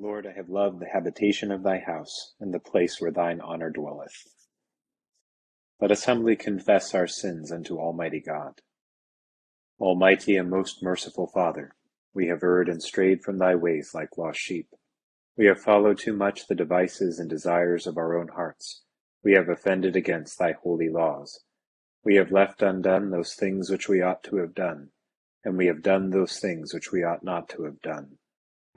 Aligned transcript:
Lord, 0.00 0.28
I 0.28 0.32
have 0.34 0.48
loved 0.48 0.78
the 0.78 0.86
habitation 0.86 1.50
of 1.50 1.64
thy 1.64 1.78
house, 1.78 2.36
and 2.38 2.54
the 2.54 2.60
place 2.60 3.00
where 3.00 3.10
thine 3.10 3.40
honour 3.40 3.70
dwelleth. 3.70 4.28
Let 5.80 5.90
us 5.90 6.04
humbly 6.04 6.36
confess 6.36 6.94
our 6.94 7.08
sins 7.08 7.50
unto 7.50 7.80
Almighty 7.80 8.20
God. 8.20 8.62
Almighty 9.80 10.36
and 10.36 10.48
most 10.48 10.84
merciful 10.84 11.26
Father, 11.26 11.74
we 12.14 12.28
have 12.28 12.44
erred 12.44 12.68
and 12.68 12.80
strayed 12.80 13.24
from 13.24 13.38
thy 13.38 13.56
ways 13.56 13.90
like 13.92 14.16
lost 14.16 14.38
sheep. 14.38 14.68
We 15.36 15.46
have 15.46 15.60
followed 15.60 15.98
too 15.98 16.14
much 16.14 16.46
the 16.46 16.54
devices 16.54 17.18
and 17.18 17.28
desires 17.28 17.88
of 17.88 17.96
our 17.96 18.16
own 18.16 18.28
hearts. 18.28 18.84
We 19.24 19.32
have 19.32 19.48
offended 19.48 19.96
against 19.96 20.38
thy 20.38 20.52
holy 20.52 20.90
laws. 20.90 21.40
We 22.04 22.14
have 22.14 22.30
left 22.30 22.62
undone 22.62 23.10
those 23.10 23.34
things 23.34 23.68
which 23.68 23.88
we 23.88 24.00
ought 24.00 24.22
to 24.24 24.36
have 24.36 24.54
done, 24.54 24.90
and 25.44 25.58
we 25.58 25.66
have 25.66 25.82
done 25.82 26.10
those 26.10 26.38
things 26.38 26.72
which 26.72 26.92
we 26.92 27.02
ought 27.02 27.24
not 27.24 27.48
to 27.48 27.64
have 27.64 27.82
done 27.82 28.18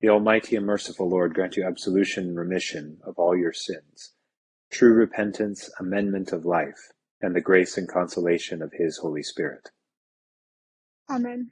The 0.00 0.10
Almighty 0.10 0.54
and 0.54 0.64
merciful 0.64 1.08
Lord 1.08 1.34
grant 1.34 1.56
you 1.56 1.64
absolution 1.64 2.28
and 2.28 2.38
remission 2.38 3.00
of 3.02 3.18
all 3.18 3.36
your 3.36 3.52
sins, 3.52 4.12
true 4.70 4.92
repentance, 4.92 5.68
amendment 5.80 6.32
of 6.32 6.44
life, 6.44 6.92
and 7.20 7.34
the 7.34 7.40
grace 7.40 7.76
and 7.76 7.88
consolation 7.88 8.62
of 8.62 8.72
His 8.72 8.98
Holy 8.98 9.24
Spirit. 9.24 9.70
Amen. 11.10 11.50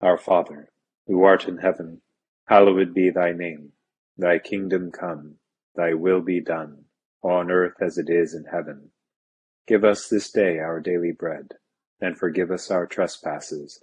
Our 0.00 0.16
Father, 0.16 0.70
who 1.06 1.22
art 1.22 1.46
in 1.46 1.58
heaven, 1.58 2.00
hallowed 2.46 2.94
be 2.94 3.10
thy 3.10 3.32
name. 3.32 3.72
Thy 4.16 4.38
kingdom 4.38 4.90
come, 4.92 5.36
thy 5.74 5.92
will 5.92 6.22
be 6.22 6.40
done, 6.40 6.86
on 7.20 7.50
earth 7.50 7.82
as 7.82 7.98
it 7.98 8.08
is 8.08 8.32
in 8.32 8.44
heaven. 8.44 8.90
Give 9.66 9.84
us 9.84 10.08
this 10.08 10.30
day 10.30 10.60
our 10.60 10.80
daily 10.80 11.12
bread, 11.12 11.56
and 12.00 12.16
forgive 12.16 12.50
us 12.50 12.70
our 12.70 12.86
trespasses 12.86 13.82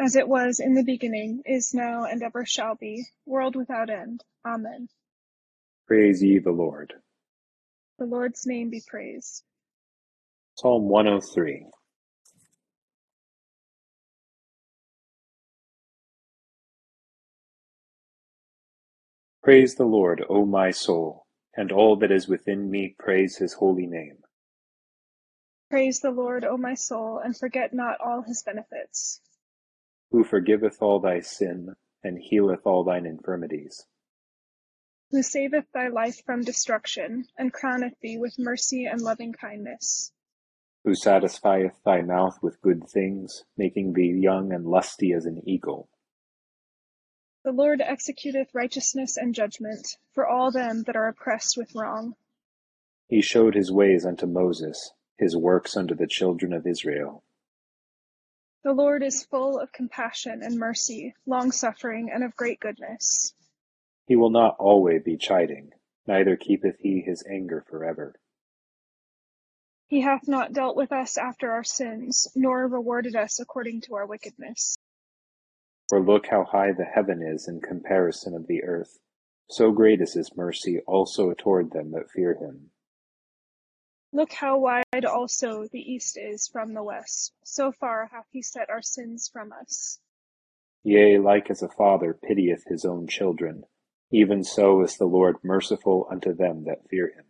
as 0.00 0.16
it 0.16 0.28
was 0.28 0.60
in 0.60 0.74
the 0.74 0.84
beginning, 0.84 1.42
is 1.46 1.74
now, 1.74 2.04
and 2.04 2.22
ever 2.22 2.46
shall 2.46 2.74
be, 2.76 3.06
world 3.26 3.56
without 3.56 3.90
end. 3.90 4.24
Amen. 4.46 4.88
Praise 5.86 6.22
ye 6.22 6.38
the 6.38 6.52
Lord. 6.52 6.94
The 7.98 8.06
Lord's 8.06 8.46
name 8.46 8.70
be 8.70 8.82
praised. 8.86 9.44
Psalm 10.56 10.88
103. 10.88 11.66
Praise 19.42 19.74
the 19.76 19.84
Lord, 19.84 20.24
O 20.28 20.46
my 20.46 20.70
soul, 20.70 21.26
and 21.56 21.72
all 21.72 21.96
that 21.96 22.10
is 22.10 22.28
within 22.28 22.70
me 22.70 22.94
praise 22.98 23.36
his 23.36 23.54
holy 23.54 23.86
name. 23.86 24.18
Praise 25.70 26.00
the 26.00 26.10
Lord, 26.10 26.44
O 26.44 26.56
my 26.56 26.74
soul, 26.74 27.20
and 27.22 27.36
forget 27.36 27.72
not 27.74 28.00
all 28.00 28.22
his 28.22 28.42
benefits 28.42 29.20
who 30.10 30.24
forgiveth 30.24 30.82
all 30.82 31.00
thy 31.00 31.20
sin, 31.20 31.74
and 32.02 32.18
healeth 32.18 32.66
all 32.66 32.84
thine 32.84 33.06
infirmities. 33.06 33.86
Who 35.10 35.22
saveth 35.22 35.66
thy 35.72 35.88
life 35.88 36.22
from 36.24 36.42
destruction, 36.42 37.26
and 37.36 37.52
crowneth 37.52 37.98
thee 38.00 38.18
with 38.18 38.38
mercy 38.38 38.86
and 38.86 39.00
loving 39.00 39.32
kindness. 39.32 40.12
Who 40.84 40.94
satisfieth 40.94 41.74
thy 41.84 42.02
mouth 42.02 42.38
with 42.42 42.62
good 42.62 42.88
things, 42.88 43.44
making 43.56 43.92
thee 43.92 44.18
young 44.20 44.52
and 44.52 44.66
lusty 44.66 45.12
as 45.12 45.26
an 45.26 45.42
eagle. 45.46 45.88
The 47.44 47.52
Lord 47.52 47.80
executeth 47.80 48.54
righteousness 48.54 49.16
and 49.16 49.34
judgment 49.34 49.96
for 50.12 50.26
all 50.26 50.50
them 50.50 50.82
that 50.84 50.96
are 50.96 51.08
oppressed 51.08 51.56
with 51.56 51.74
wrong. 51.74 52.14
He 53.08 53.22
showed 53.22 53.54
his 53.54 53.72
ways 53.72 54.04
unto 54.04 54.26
Moses, 54.26 54.92
his 55.18 55.36
works 55.36 55.76
unto 55.76 55.94
the 55.94 56.06
children 56.06 56.52
of 56.52 56.66
Israel. 56.66 57.24
The 58.62 58.72
Lord 58.72 59.02
is 59.02 59.24
full 59.24 59.58
of 59.58 59.72
compassion 59.72 60.42
and 60.42 60.58
mercy, 60.58 61.14
long-suffering, 61.26 62.10
and 62.12 62.22
of 62.22 62.36
great 62.36 62.60
goodness. 62.60 63.34
He 64.06 64.16
will 64.16 64.30
not 64.30 64.56
alway 64.58 64.98
be 64.98 65.16
chiding, 65.16 65.70
neither 66.06 66.36
keepeth 66.36 66.76
he 66.78 67.00
his 67.00 67.24
anger 67.30 67.64
forever. 67.70 68.14
He 69.86 70.02
hath 70.02 70.28
not 70.28 70.52
dealt 70.52 70.76
with 70.76 70.92
us 70.92 71.16
after 71.16 71.50
our 71.50 71.64
sins, 71.64 72.28
nor 72.36 72.68
rewarded 72.68 73.16
us 73.16 73.40
according 73.40 73.80
to 73.82 73.94
our 73.94 74.06
wickedness. 74.06 74.76
For 75.88 76.00
look 76.00 76.26
how 76.26 76.44
high 76.44 76.72
the 76.72 76.84
heaven 76.84 77.22
is 77.22 77.48
in 77.48 77.60
comparison 77.60 78.34
of 78.34 78.46
the 78.46 78.62
earth. 78.62 78.98
So 79.48 79.72
great 79.72 80.00
is 80.00 80.14
his 80.14 80.36
mercy 80.36 80.80
also 80.86 81.32
toward 81.32 81.72
them 81.72 81.92
that 81.92 82.10
fear 82.10 82.34
him. 82.34 82.70
Look 84.12 84.32
how 84.32 84.58
wide 84.58 85.04
also 85.04 85.66
the 85.68 85.78
east 85.78 86.18
is 86.18 86.48
from 86.48 86.74
the 86.74 86.82
west: 86.82 87.32
so 87.44 87.70
far 87.70 88.06
hath 88.06 88.26
he 88.30 88.42
set 88.42 88.68
our 88.68 88.82
sins 88.82 89.28
from 89.32 89.52
us. 89.52 90.00
Yea, 90.82 91.18
like 91.18 91.50
as 91.50 91.62
a 91.62 91.68
father 91.68 92.12
pitieth 92.12 92.64
his 92.66 92.84
own 92.84 93.06
children, 93.06 93.64
even 94.10 94.42
so 94.42 94.82
is 94.82 94.96
the 94.96 95.06
Lord 95.06 95.36
merciful 95.44 96.08
unto 96.10 96.32
them 96.32 96.64
that 96.64 96.88
fear 96.88 97.12
him. 97.14 97.26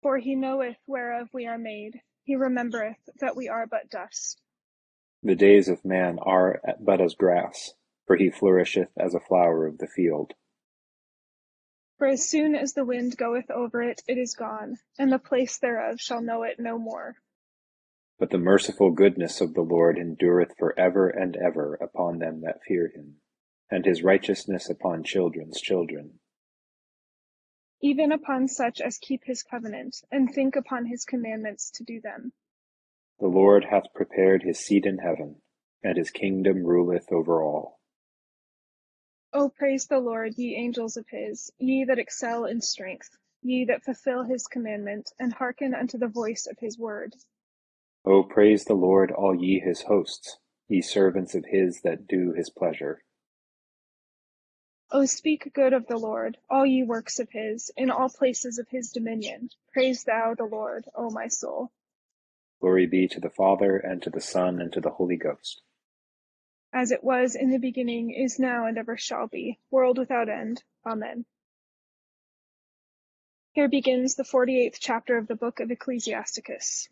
For 0.00 0.18
he 0.18 0.34
knoweth 0.34 0.78
whereof 0.86 1.28
we 1.32 1.46
are 1.46 1.58
made, 1.58 2.00
he 2.22 2.36
remembereth 2.36 3.10
that 3.20 3.36
we 3.36 3.48
are 3.48 3.66
but 3.66 3.90
dust. 3.90 4.40
The 5.22 5.34
days 5.34 5.68
of 5.68 5.84
man 5.84 6.18
are 6.20 6.62
but 6.80 7.00
as 7.00 7.14
grass, 7.14 7.74
for 8.06 8.16
he 8.16 8.30
flourisheth 8.30 8.96
as 8.96 9.14
a 9.14 9.20
flower 9.20 9.66
of 9.66 9.78
the 9.78 9.88
field. 9.88 10.34
For 11.98 12.06
as 12.06 12.28
soon 12.28 12.54
as 12.54 12.74
the 12.74 12.84
wind 12.84 13.16
goeth 13.16 13.50
over 13.50 13.82
it, 13.82 14.02
it 14.06 14.18
is 14.18 14.34
gone, 14.34 14.78
and 14.98 15.10
the 15.10 15.18
place 15.18 15.58
thereof 15.58 16.00
shall 16.00 16.22
know 16.22 16.44
it 16.44 16.60
no 16.60 16.78
more. 16.78 17.16
But 18.20 18.30
the 18.30 18.38
merciful 18.38 18.92
goodness 18.92 19.40
of 19.40 19.54
the 19.54 19.62
Lord 19.62 19.98
endureth 19.98 20.56
for 20.56 20.78
ever 20.78 21.08
and 21.08 21.36
ever 21.36 21.74
upon 21.74 22.20
them 22.20 22.42
that 22.42 22.62
fear 22.62 22.88
him, 22.88 23.20
and 23.68 23.84
his 23.84 24.04
righteousness 24.04 24.70
upon 24.70 25.02
children's 25.02 25.60
children. 25.60 26.20
Even 27.80 28.12
upon 28.12 28.46
such 28.46 28.80
as 28.80 28.98
keep 28.98 29.24
his 29.24 29.42
covenant, 29.42 29.96
and 30.10 30.32
think 30.32 30.54
upon 30.54 30.86
his 30.86 31.04
commandments 31.04 31.70
to 31.72 31.84
do 31.84 32.00
them. 32.00 32.32
The 33.18 33.26
Lord 33.26 33.64
hath 33.64 33.92
prepared 33.92 34.44
his 34.44 34.60
seat 34.60 34.86
in 34.86 34.98
heaven, 34.98 35.42
and 35.82 35.96
his 35.96 36.12
kingdom 36.12 36.64
ruleth 36.64 37.10
over 37.10 37.42
all. 37.42 37.77
O 39.34 39.50
praise 39.50 39.86
the 39.86 39.98
Lord, 39.98 40.38
ye 40.38 40.56
angels 40.56 40.96
of 40.96 41.06
his, 41.10 41.52
ye 41.58 41.84
that 41.84 41.98
excel 41.98 42.46
in 42.46 42.62
strength, 42.62 43.10
ye 43.42 43.66
that 43.66 43.84
fulfill 43.84 44.22
his 44.22 44.46
commandment, 44.46 45.12
and 45.18 45.34
hearken 45.34 45.74
unto 45.74 45.98
the 45.98 46.08
voice 46.08 46.46
of 46.46 46.58
his 46.58 46.78
word. 46.78 47.14
O 48.06 48.22
praise 48.22 48.64
the 48.64 48.74
Lord, 48.74 49.12
all 49.12 49.34
ye 49.34 49.60
his 49.60 49.82
hosts, 49.82 50.38
ye 50.66 50.80
servants 50.80 51.34
of 51.34 51.44
his 51.44 51.82
that 51.82 52.06
do 52.06 52.32
his 52.32 52.48
pleasure. 52.48 53.02
O 54.90 55.04
speak 55.04 55.52
good 55.52 55.74
of 55.74 55.86
the 55.88 55.98
Lord, 55.98 56.38
all 56.48 56.64
ye 56.64 56.82
works 56.82 57.18
of 57.18 57.28
his, 57.28 57.70
in 57.76 57.90
all 57.90 58.08
places 58.08 58.58
of 58.58 58.66
his 58.70 58.90
dominion. 58.90 59.50
Praise 59.74 60.04
thou 60.04 60.34
the 60.34 60.46
Lord, 60.46 60.86
O 60.94 61.10
my 61.10 61.28
soul. 61.28 61.70
Glory 62.62 62.86
be 62.86 63.06
to 63.08 63.20
the 63.20 63.28
Father, 63.28 63.76
and 63.76 64.02
to 64.02 64.08
the 64.08 64.22
Son, 64.22 64.58
and 64.58 64.72
to 64.72 64.80
the 64.80 64.92
Holy 64.92 65.16
Ghost 65.16 65.60
as 66.72 66.90
it 66.90 67.02
was 67.02 67.34
in 67.34 67.50
the 67.50 67.58
beginning, 67.58 68.10
is 68.10 68.38
now, 68.38 68.66
and 68.66 68.78
ever 68.78 68.96
shall 68.96 69.26
be, 69.26 69.58
world 69.70 69.98
without 69.98 70.28
end. 70.28 70.62
Amen. 70.84 71.24
Here 73.52 73.68
begins 73.68 74.14
the 74.14 74.22
48th 74.22 74.76
chapter 74.78 75.16
of 75.16 75.26
the 75.26 75.34
book 75.34 75.60
of 75.60 75.70
Ecclesiasticus. 75.70 76.88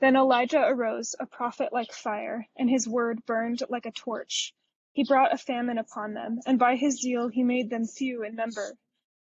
Then 0.00 0.16
Elijah 0.16 0.64
arose, 0.64 1.14
a 1.18 1.26
prophet 1.26 1.72
like 1.72 1.92
fire, 1.92 2.46
and 2.56 2.70
his 2.70 2.88
word 2.88 3.26
burned 3.26 3.62
like 3.68 3.86
a 3.86 3.92
torch. 3.92 4.54
He 4.92 5.04
brought 5.04 5.32
a 5.32 5.38
famine 5.38 5.78
upon 5.78 6.14
them, 6.14 6.40
and 6.46 6.58
by 6.58 6.76
his 6.76 7.00
zeal 7.00 7.28
he 7.28 7.42
made 7.42 7.70
them 7.70 7.86
few 7.86 8.22
in 8.22 8.34
number. 8.34 8.76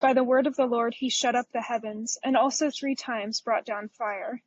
By 0.00 0.14
the 0.14 0.24
word 0.24 0.46
of 0.46 0.56
the 0.56 0.66
Lord 0.66 0.94
he 0.94 1.10
shut 1.10 1.34
up 1.34 1.50
the 1.50 1.60
heavens, 1.60 2.18
and 2.22 2.36
also 2.36 2.70
three 2.70 2.94
times 2.94 3.40
brought 3.40 3.66
down 3.66 3.88
fire. 3.88 4.42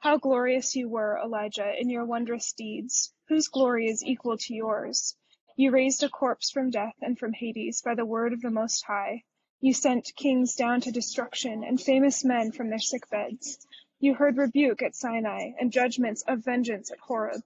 How 0.00 0.16
glorious 0.16 0.74
you 0.74 0.88
were, 0.88 1.18
Elijah, 1.22 1.78
in 1.78 1.90
your 1.90 2.06
wondrous 2.06 2.54
deeds! 2.54 3.12
Whose 3.28 3.48
glory 3.48 3.86
is 3.86 4.02
equal 4.02 4.38
to 4.38 4.54
yours? 4.54 5.14
You 5.56 5.72
raised 5.72 6.02
a 6.02 6.08
corpse 6.08 6.50
from 6.50 6.70
death 6.70 6.94
and 7.02 7.18
from 7.18 7.34
Hades 7.34 7.82
by 7.82 7.94
the 7.94 8.06
word 8.06 8.32
of 8.32 8.40
the 8.40 8.50
Most 8.50 8.82
High. 8.86 9.24
You 9.60 9.74
sent 9.74 10.16
kings 10.16 10.54
down 10.54 10.80
to 10.80 10.90
destruction 10.90 11.62
and 11.64 11.78
famous 11.78 12.24
men 12.24 12.50
from 12.50 12.70
their 12.70 12.78
sick 12.78 13.10
beds. 13.10 13.66
You 13.98 14.14
heard 14.14 14.38
rebuke 14.38 14.80
at 14.80 14.96
Sinai 14.96 15.52
and 15.60 15.70
judgments 15.70 16.22
of 16.22 16.46
vengeance 16.46 16.90
at 16.90 16.98
Horeb. 17.00 17.42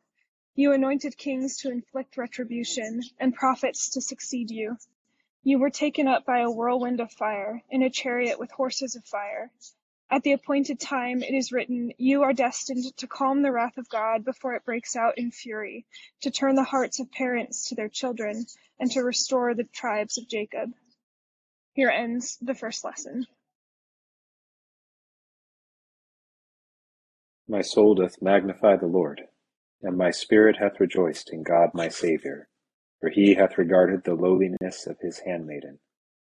You 0.55 0.71
anointed 0.71 1.19
kings 1.19 1.57
to 1.57 1.73
inflict 1.73 2.17
retribution 2.17 3.03
and 3.19 3.35
prophets 3.35 3.91
to 3.91 4.01
succeed 4.01 4.53
you. 4.53 4.77
You 5.43 5.59
were 5.59 5.71
taken 5.71 6.07
up 6.07 6.25
by 6.25 6.39
a 6.39 6.51
whirlwind 6.53 7.01
of 7.01 7.11
fire 7.11 7.65
in 7.69 7.83
a 7.83 7.91
chariot 7.91 8.39
with 8.39 8.53
horses 8.53 8.95
of 8.95 9.05
fire. 9.07 9.51
At 10.15 10.23
the 10.23 10.31
appointed 10.31 10.79
time, 10.79 11.25
it 11.25 11.35
is 11.35 11.51
written, 11.51 11.93
You 11.99 12.23
are 12.23 12.33
destined 12.33 12.97
to 12.99 13.09
calm 13.09 13.43
the 13.43 13.51
wrath 13.51 13.79
of 13.79 13.89
God 13.89 14.25
before 14.25 14.55
it 14.55 14.65
breaks 14.65 14.95
out 14.95 15.19
in 15.19 15.33
fury, 15.33 15.87
to 16.21 16.31
turn 16.31 16.55
the 16.55 16.63
hearts 16.63 17.01
of 17.01 17.11
parents 17.11 17.69
to 17.69 17.75
their 17.75 17.89
children, 17.89 18.47
and 18.79 18.89
to 18.93 19.03
restore 19.03 19.55
the 19.55 19.65
tribes 19.65 20.17
of 20.17 20.29
Jacob. 20.29 20.71
Here 21.73 21.91
ends 21.91 22.39
the 22.41 22.55
first 22.55 22.85
lesson. 22.85 23.27
My 27.49 27.63
soul 27.63 27.97
doth 27.97 28.23
magnify 28.23 28.77
the 28.77 28.87
Lord, 28.87 29.21
and 29.83 29.99
my 29.99 30.13
spirit 30.13 30.59
hath 30.59 30.79
rejoiced 30.79 31.33
in 31.33 31.43
God 31.43 31.71
my 31.75 31.89
Saviour, 31.89 32.47
for 33.01 33.11
he 33.11 33.35
hath 33.35 33.59
regarded 33.59 34.05
the 34.05 34.15
lowliness 34.15 34.87
of 34.87 34.97
his 35.01 35.19
handmaiden. 35.19 35.81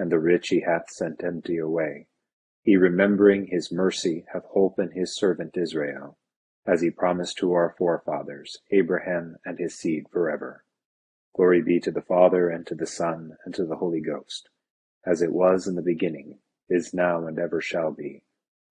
and 0.00 0.10
the 0.10 0.18
rich 0.18 0.48
he 0.48 0.60
hath 0.60 0.90
sent 0.90 1.22
empty 1.22 1.58
away. 1.58 2.06
He 2.62 2.76
remembering 2.76 3.46
his 3.46 3.70
mercy 3.70 4.24
hath 4.32 4.46
holpen 4.46 4.92
his 4.92 5.14
servant 5.14 5.58
Israel, 5.58 6.16
as 6.66 6.80
he 6.80 6.90
promised 6.90 7.36
to 7.38 7.52
our 7.52 7.74
forefathers, 7.76 8.58
Abraham 8.70 9.36
and 9.44 9.58
his 9.58 9.78
seed 9.78 10.06
forever. 10.10 10.64
Glory 11.36 11.60
be 11.60 11.78
to 11.80 11.90
the 11.90 12.00
Father, 12.00 12.48
and 12.48 12.66
to 12.66 12.74
the 12.74 12.86
Son, 12.86 13.36
and 13.44 13.54
to 13.54 13.66
the 13.66 13.76
Holy 13.76 14.00
Ghost, 14.00 14.48
as 15.04 15.20
it 15.20 15.32
was 15.32 15.66
in 15.66 15.74
the 15.74 15.82
beginning, 15.82 16.38
is 16.68 16.94
now, 16.94 17.26
and 17.26 17.38
ever 17.38 17.60
shall 17.60 17.92
be, 17.92 18.22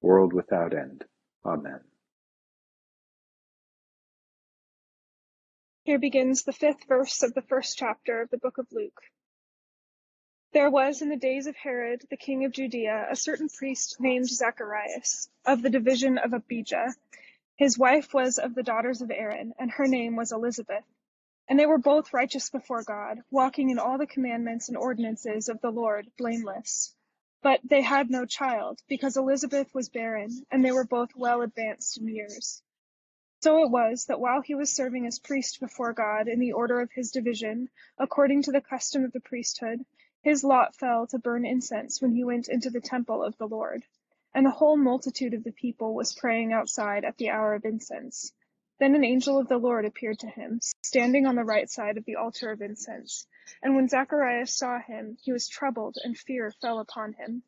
world 0.01 0.33
without 0.33 0.73
end. 0.73 1.05
Amen. 1.45 1.81
Here 5.83 5.99
begins 5.99 6.43
the 6.43 6.53
fifth 6.53 6.87
verse 6.87 7.21
of 7.21 7.33
the 7.35 7.43
first 7.43 7.77
chapter 7.77 8.21
of 8.21 8.29
the 8.31 8.37
book 8.37 8.57
of 8.57 8.67
Luke. 8.71 9.01
There 10.51 10.71
was 10.71 11.03
in 11.03 11.09
the 11.09 11.15
days 11.15 11.45
of 11.45 11.55
Herod 11.55 12.07
the 12.09 12.17
king 12.17 12.43
of 12.43 12.51
Judea 12.51 13.07
a 13.11 13.15
certain 13.15 13.49
priest 13.49 13.97
named 13.99 14.27
Zacharias, 14.27 15.29
of 15.45 15.61
the 15.61 15.69
division 15.69 16.17
of 16.17 16.33
Abijah. 16.33 16.95
His 17.55 17.77
wife 17.77 18.15
was 18.15 18.39
of 18.39 18.55
the 18.55 18.63
daughters 18.63 19.03
of 19.03 19.11
Aaron, 19.11 19.53
and 19.59 19.69
her 19.69 19.85
name 19.85 20.15
was 20.15 20.31
Elizabeth. 20.31 20.83
And 21.47 21.59
they 21.59 21.67
were 21.67 21.77
both 21.77 22.13
righteous 22.13 22.49
before 22.49 22.81
God, 22.81 23.21
walking 23.29 23.69
in 23.69 23.77
all 23.77 23.99
the 23.99 24.07
commandments 24.07 24.69
and 24.69 24.75
ordinances 24.75 25.49
of 25.49 25.61
the 25.61 25.69
Lord 25.69 26.09
blameless. 26.17 26.95
But 27.43 27.59
they 27.63 27.83
had 27.83 28.09
no 28.09 28.25
child, 28.25 28.81
because 28.87 29.17
Elizabeth 29.17 29.71
was 29.75 29.89
barren, 29.89 30.47
and 30.49 30.65
they 30.65 30.71
were 30.71 30.83
both 30.83 31.15
well 31.15 31.43
advanced 31.43 31.99
in 31.99 32.07
years. 32.07 32.63
So 33.41 33.63
it 33.63 33.69
was 33.69 34.05
that 34.05 34.19
while 34.19 34.41
he 34.41 34.55
was 34.55 34.71
serving 34.71 35.05
as 35.05 35.19
priest 35.19 35.59
before 35.59 35.93
God 35.93 36.27
in 36.27 36.39
the 36.39 36.53
order 36.53 36.81
of 36.81 36.91
his 36.91 37.11
division, 37.11 37.69
according 37.99 38.41
to 38.43 38.51
the 38.51 38.61
custom 38.61 39.03
of 39.03 39.11
the 39.11 39.19
priesthood, 39.19 39.85
his 40.21 40.43
lot 40.43 40.75
fell 40.75 41.07
to 41.07 41.17
burn 41.17 41.45
incense 41.45 42.01
when 42.01 42.13
he 42.13 42.23
went 42.23 42.49
into 42.49 42.69
the 42.69 42.81
temple 42.81 43.23
of 43.23 43.37
the 43.37 43.47
Lord. 43.47 43.85
And 44.33 44.45
the 44.45 44.51
whole 44.51 44.75
multitude 44.75 45.33
of 45.33 45.43
the 45.43 45.51
people 45.51 45.93
was 45.93 46.13
praying 46.13 46.51
outside 46.51 47.05
at 47.05 47.17
the 47.17 47.29
hour 47.29 47.53
of 47.53 47.65
incense. 47.65 48.33
Then 48.79 48.95
an 48.95 49.03
angel 49.03 49.37
of 49.37 49.47
the 49.47 49.57
Lord 49.57 49.85
appeared 49.85 50.19
to 50.19 50.27
him, 50.27 50.59
standing 50.83 51.25
on 51.25 51.35
the 51.35 51.43
right 51.43 51.69
side 51.69 51.97
of 51.97 52.05
the 52.05 52.15
altar 52.15 52.51
of 52.51 52.61
incense. 52.61 53.27
And 53.61 53.75
when 53.75 53.89
Zacharias 53.89 54.53
saw 54.53 54.79
him, 54.79 55.17
he 55.21 55.31
was 55.31 55.47
troubled, 55.47 55.97
and 56.03 56.17
fear 56.17 56.51
fell 56.51 56.79
upon 56.79 57.13
him. 57.13 57.43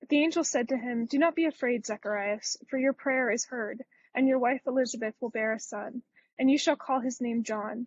But 0.00 0.08
the 0.08 0.22
angel 0.22 0.44
said 0.44 0.68
to 0.68 0.76
him, 0.76 1.06
Do 1.06 1.18
not 1.18 1.34
be 1.34 1.46
afraid, 1.46 1.86
Zacharias, 1.86 2.56
for 2.68 2.78
your 2.78 2.92
prayer 2.92 3.30
is 3.30 3.46
heard, 3.46 3.84
and 4.14 4.26
your 4.28 4.38
wife 4.38 4.66
Elizabeth 4.66 5.14
will 5.20 5.30
bear 5.30 5.52
a 5.52 5.60
son, 5.60 6.02
and 6.38 6.50
you 6.50 6.58
shall 6.58 6.76
call 6.76 7.00
his 7.00 7.20
name 7.20 7.42
John. 7.42 7.86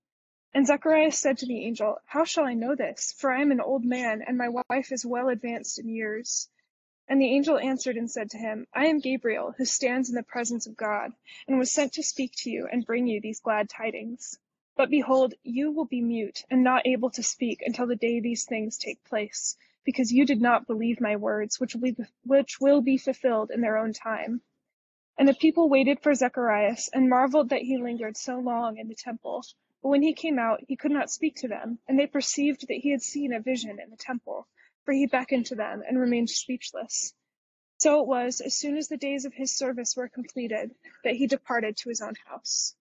And 0.53 0.67
Zacharias 0.67 1.17
said 1.17 1.37
to 1.37 1.45
the 1.45 1.65
angel, 1.65 1.99
How 2.05 2.25
shall 2.25 2.43
I 2.43 2.55
know 2.55 2.75
this? 2.75 3.13
For 3.13 3.31
I 3.31 3.41
am 3.41 3.51
an 3.51 3.61
old 3.61 3.85
man, 3.85 4.21
and 4.21 4.37
my 4.37 4.49
wife 4.49 4.91
is 4.91 5.05
well 5.05 5.29
advanced 5.29 5.79
in 5.79 5.87
years. 5.87 6.49
And 7.07 7.21
the 7.21 7.33
angel 7.33 7.57
answered 7.57 7.95
and 7.95 8.11
said 8.11 8.29
to 8.31 8.37
him, 8.37 8.67
I 8.73 8.87
am 8.87 8.99
Gabriel, 8.99 9.53
who 9.57 9.63
stands 9.63 10.09
in 10.09 10.15
the 10.15 10.23
presence 10.23 10.67
of 10.67 10.75
God, 10.75 11.13
and 11.47 11.57
was 11.57 11.71
sent 11.71 11.93
to 11.93 12.03
speak 12.03 12.33
to 12.39 12.49
you 12.49 12.67
and 12.69 12.85
bring 12.85 13.07
you 13.07 13.21
these 13.21 13.39
glad 13.39 13.69
tidings. 13.69 14.37
But 14.75 14.89
behold, 14.89 15.35
you 15.41 15.71
will 15.71 15.85
be 15.85 16.01
mute 16.01 16.43
and 16.49 16.63
not 16.63 16.85
able 16.85 17.11
to 17.11 17.23
speak 17.23 17.61
until 17.65 17.87
the 17.87 17.95
day 17.95 18.19
these 18.19 18.43
things 18.43 18.77
take 18.77 19.03
place, 19.05 19.55
because 19.85 20.11
you 20.11 20.25
did 20.25 20.41
not 20.41 20.67
believe 20.67 20.99
my 20.99 21.15
words, 21.15 21.61
which 21.61 21.75
will 21.75 21.81
be, 21.81 21.95
which 22.25 22.59
will 22.59 22.81
be 22.81 22.97
fulfilled 22.97 23.51
in 23.51 23.61
their 23.61 23.77
own 23.77 23.93
time. 23.93 24.41
And 25.17 25.29
the 25.29 25.33
people 25.33 25.69
waited 25.69 26.01
for 26.01 26.13
Zacharias 26.13 26.89
and 26.93 27.09
marveled 27.09 27.49
that 27.49 27.61
he 27.61 27.77
lingered 27.77 28.17
so 28.17 28.39
long 28.39 28.77
in 28.77 28.89
the 28.89 28.95
temple. 28.95 29.45
But 29.81 29.89
when 29.89 30.03
he 30.03 30.13
came 30.13 30.37
out, 30.37 30.63
he 30.67 30.75
could 30.75 30.91
not 30.91 31.09
speak 31.09 31.37
to 31.37 31.47
them, 31.47 31.79
and 31.87 31.97
they 31.97 32.05
perceived 32.05 32.67
that 32.67 32.81
he 32.81 32.91
had 32.91 33.01
seen 33.01 33.33
a 33.33 33.39
vision 33.39 33.79
in 33.79 33.89
the 33.89 33.97
temple, 33.97 34.47
for 34.85 34.93
he 34.93 35.07
beckoned 35.07 35.47
to 35.47 35.55
them 35.55 35.81
and 35.87 35.99
remained 35.99 36.29
speechless. 36.29 37.15
So 37.79 37.99
it 37.99 38.07
was, 38.07 38.41
as 38.41 38.55
soon 38.55 38.77
as 38.77 38.89
the 38.89 38.97
days 38.97 39.25
of 39.25 39.33
his 39.33 39.57
service 39.57 39.95
were 39.97 40.07
completed, 40.07 40.75
that 41.03 41.15
he 41.15 41.25
departed 41.25 41.77
to 41.77 41.89
his 41.89 41.99
own 41.99 42.13
house. 42.27 42.75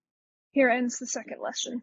Here 0.50 0.68
ends 0.68 0.98
the 0.98 1.06
second 1.06 1.40
lesson. 1.40 1.80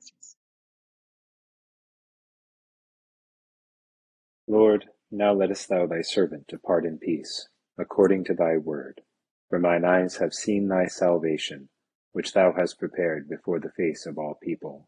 Lord, 4.45 4.87
now 5.09 5.33
lettest 5.33 5.67
thou 5.67 5.87
thy 5.87 6.01
servant 6.01 6.45
depart 6.47 6.85
in 6.85 6.99
peace, 6.99 7.49
according 7.75 8.25
to 8.25 8.35
thy 8.35 8.57
word. 8.57 9.01
For 9.49 9.57
mine 9.57 9.83
eyes 9.83 10.17
have 10.17 10.33
seen 10.33 10.67
thy 10.67 10.85
salvation, 10.85 11.69
which 12.11 12.33
thou 12.33 12.53
hast 12.53 12.77
prepared 12.77 13.27
before 13.27 13.59
the 13.59 13.71
face 13.71 14.05
of 14.05 14.19
all 14.19 14.35
people 14.35 14.87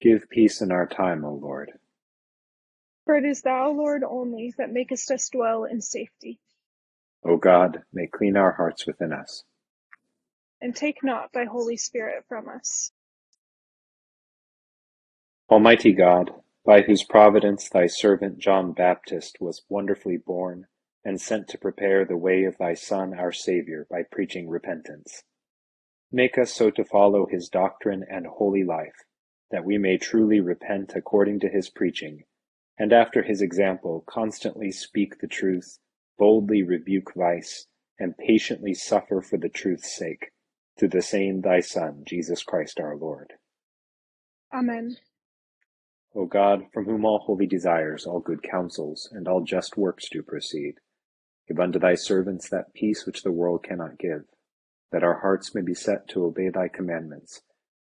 Give 0.00 0.28
peace 0.30 0.60
in 0.62 0.72
our 0.72 0.86
time, 0.86 1.24
O 1.24 1.34
Lord. 1.34 1.72
For 3.04 3.16
it 3.16 3.24
is 3.24 3.42
thou, 3.42 3.70
Lord, 3.70 4.02
only 4.04 4.54
that 4.56 4.72
makest 4.72 5.10
us 5.10 5.28
dwell 5.28 5.64
in 5.64 5.80
safety. 5.80 6.38
O 7.24 7.36
God, 7.36 7.82
may 7.92 8.06
clean 8.06 8.36
our 8.36 8.52
hearts 8.52 8.86
within 8.86 9.12
us. 9.12 9.44
And 10.60 10.74
take 10.74 11.02
not 11.02 11.32
thy 11.32 11.44
Holy 11.44 11.76
Spirit 11.76 12.24
from 12.28 12.48
us. 12.48 12.92
Almighty 15.50 15.92
God, 15.92 16.30
by 16.64 16.82
whose 16.82 17.02
providence 17.02 17.68
thy 17.68 17.86
servant 17.86 18.38
John 18.38 18.72
Baptist 18.72 19.38
was 19.40 19.64
wonderfully 19.68 20.16
born 20.16 20.66
and 21.04 21.20
sent 21.20 21.48
to 21.48 21.58
prepare 21.58 22.04
the 22.04 22.16
way 22.16 22.44
of 22.44 22.56
thy 22.58 22.74
Son, 22.74 23.14
our 23.18 23.32
Saviour, 23.32 23.86
by 23.90 24.02
preaching 24.10 24.48
repentance. 24.48 25.24
Make 26.12 26.38
us 26.38 26.52
so 26.52 26.70
to 26.70 26.84
follow 26.84 27.26
his 27.26 27.48
doctrine 27.48 28.04
and 28.08 28.26
holy 28.26 28.64
life, 28.64 29.04
that 29.50 29.64
we 29.64 29.78
may 29.78 29.98
truly 29.98 30.40
repent 30.40 30.92
according 30.94 31.40
to 31.40 31.48
his 31.48 31.68
preaching 31.68 32.24
and 32.80 32.94
after 32.94 33.22
his 33.22 33.42
example 33.42 34.02
constantly 34.06 34.72
speak 34.72 35.20
the 35.20 35.26
truth, 35.26 35.78
boldly 36.18 36.62
rebuke 36.62 37.12
vice, 37.14 37.66
and 37.98 38.16
patiently 38.16 38.72
suffer 38.72 39.20
for 39.20 39.36
the 39.36 39.50
truth's 39.50 39.94
sake, 39.94 40.30
through 40.78 40.88
the 40.88 41.02
same 41.02 41.42
thy 41.42 41.60
Son, 41.60 42.02
Jesus 42.06 42.42
Christ 42.42 42.80
our 42.80 42.96
Lord. 42.96 43.34
Amen. 44.50 44.96
O 46.14 46.24
God, 46.24 46.62
from 46.72 46.86
whom 46.86 47.04
all 47.04 47.18
holy 47.18 47.46
desires, 47.46 48.06
all 48.06 48.18
good 48.18 48.42
counsels, 48.42 49.10
and 49.12 49.28
all 49.28 49.42
just 49.42 49.76
works 49.76 50.08
do 50.10 50.22
proceed, 50.22 50.76
give 51.46 51.60
unto 51.60 51.78
thy 51.78 51.94
servants 51.94 52.48
that 52.48 52.72
peace 52.72 53.04
which 53.04 53.22
the 53.22 53.30
world 53.30 53.62
cannot 53.62 53.98
give, 53.98 54.22
that 54.90 55.04
our 55.04 55.20
hearts 55.20 55.54
may 55.54 55.60
be 55.60 55.74
set 55.74 56.08
to 56.08 56.24
obey 56.24 56.48
thy 56.48 56.66
commandments, 56.66 57.42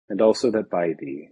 and 0.08 0.22
also 0.22 0.50
that 0.52 0.70
by 0.70 0.94
thee, 0.98 1.32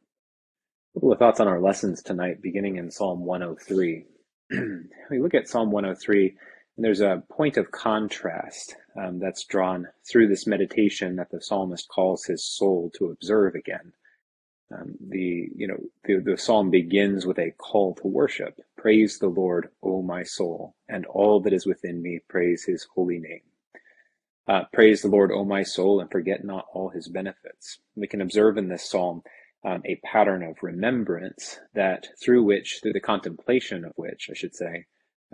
A 0.93 0.99
couple 0.99 1.13
of 1.13 1.19
thoughts 1.19 1.39
on 1.39 1.47
our 1.47 1.61
lessons 1.61 2.03
tonight, 2.03 2.41
beginning 2.41 2.75
in 2.75 2.91
Psalm 2.91 3.23
103. 3.23 4.03
we 5.09 5.19
look 5.21 5.33
at 5.33 5.47
Psalm 5.47 5.71
103, 5.71 6.35
and 6.75 6.85
there's 6.85 6.99
a 6.99 7.23
point 7.31 7.55
of 7.55 7.71
contrast 7.71 8.75
um, 9.01 9.17
that's 9.17 9.45
drawn 9.45 9.87
through 10.09 10.27
this 10.27 10.45
meditation 10.45 11.15
that 11.15 11.31
the 11.31 11.41
psalmist 11.41 11.87
calls 11.87 12.25
his 12.25 12.43
soul 12.43 12.91
to 12.97 13.05
observe 13.05 13.55
again. 13.55 13.93
Um, 14.73 14.95
the 14.99 15.47
you 15.55 15.67
know 15.67 15.77
the, 16.03 16.31
the 16.31 16.37
psalm 16.37 16.69
begins 16.69 17.25
with 17.25 17.39
a 17.39 17.51
call 17.51 17.95
to 17.95 18.07
worship. 18.07 18.59
Praise 18.77 19.17
the 19.17 19.29
Lord, 19.29 19.69
O 19.81 20.01
my 20.01 20.23
soul, 20.23 20.75
and 20.89 21.05
all 21.05 21.39
that 21.41 21.53
is 21.53 21.65
within 21.65 22.01
me, 22.01 22.19
praise 22.27 22.65
His 22.65 22.85
holy 22.93 23.19
name. 23.19 23.41
Uh, 24.45 24.63
praise 24.73 25.01
the 25.01 25.07
Lord, 25.07 25.31
O 25.31 25.45
my 25.45 25.63
soul, 25.63 26.01
and 26.01 26.11
forget 26.11 26.43
not 26.43 26.65
all 26.73 26.89
His 26.89 27.07
benefits. 27.07 27.79
We 27.95 28.07
can 28.07 28.21
observe 28.21 28.57
in 28.57 28.67
this 28.67 28.89
psalm 28.89 29.23
um, 29.63 29.81
a 29.85 29.99
pattern 30.03 30.43
of 30.43 30.63
remembrance 30.63 31.59
that 31.73 32.07
through 32.23 32.43
which, 32.43 32.79
through 32.81 32.93
the 32.93 32.99
contemplation 32.99 33.85
of 33.85 33.93
which, 33.95 34.27
I 34.29 34.33
should 34.33 34.55
say, 34.55 34.85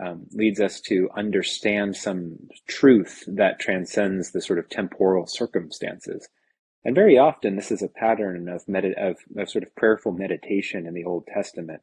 um, 0.03 0.27
leads 0.31 0.59
us 0.59 0.81
to 0.81 1.09
understand 1.15 1.95
some 1.95 2.37
truth 2.67 3.23
that 3.27 3.59
transcends 3.59 4.31
the 4.31 4.41
sort 4.41 4.59
of 4.59 4.69
temporal 4.69 5.25
circumstances. 5.27 6.27
And 6.83 6.93
very 6.93 7.17
often, 7.17 7.55
this 7.55 7.71
is 7.71 7.81
a 7.81 7.87
pattern 7.87 8.47
of, 8.47 8.67
med- 8.67 8.93
of, 8.97 9.17
of 9.35 9.49
sort 9.49 9.63
of 9.63 9.75
prayerful 9.75 10.11
meditation 10.11 10.85
in 10.85 10.93
the 10.93 11.03
Old 11.03 11.25
Testament, 11.27 11.81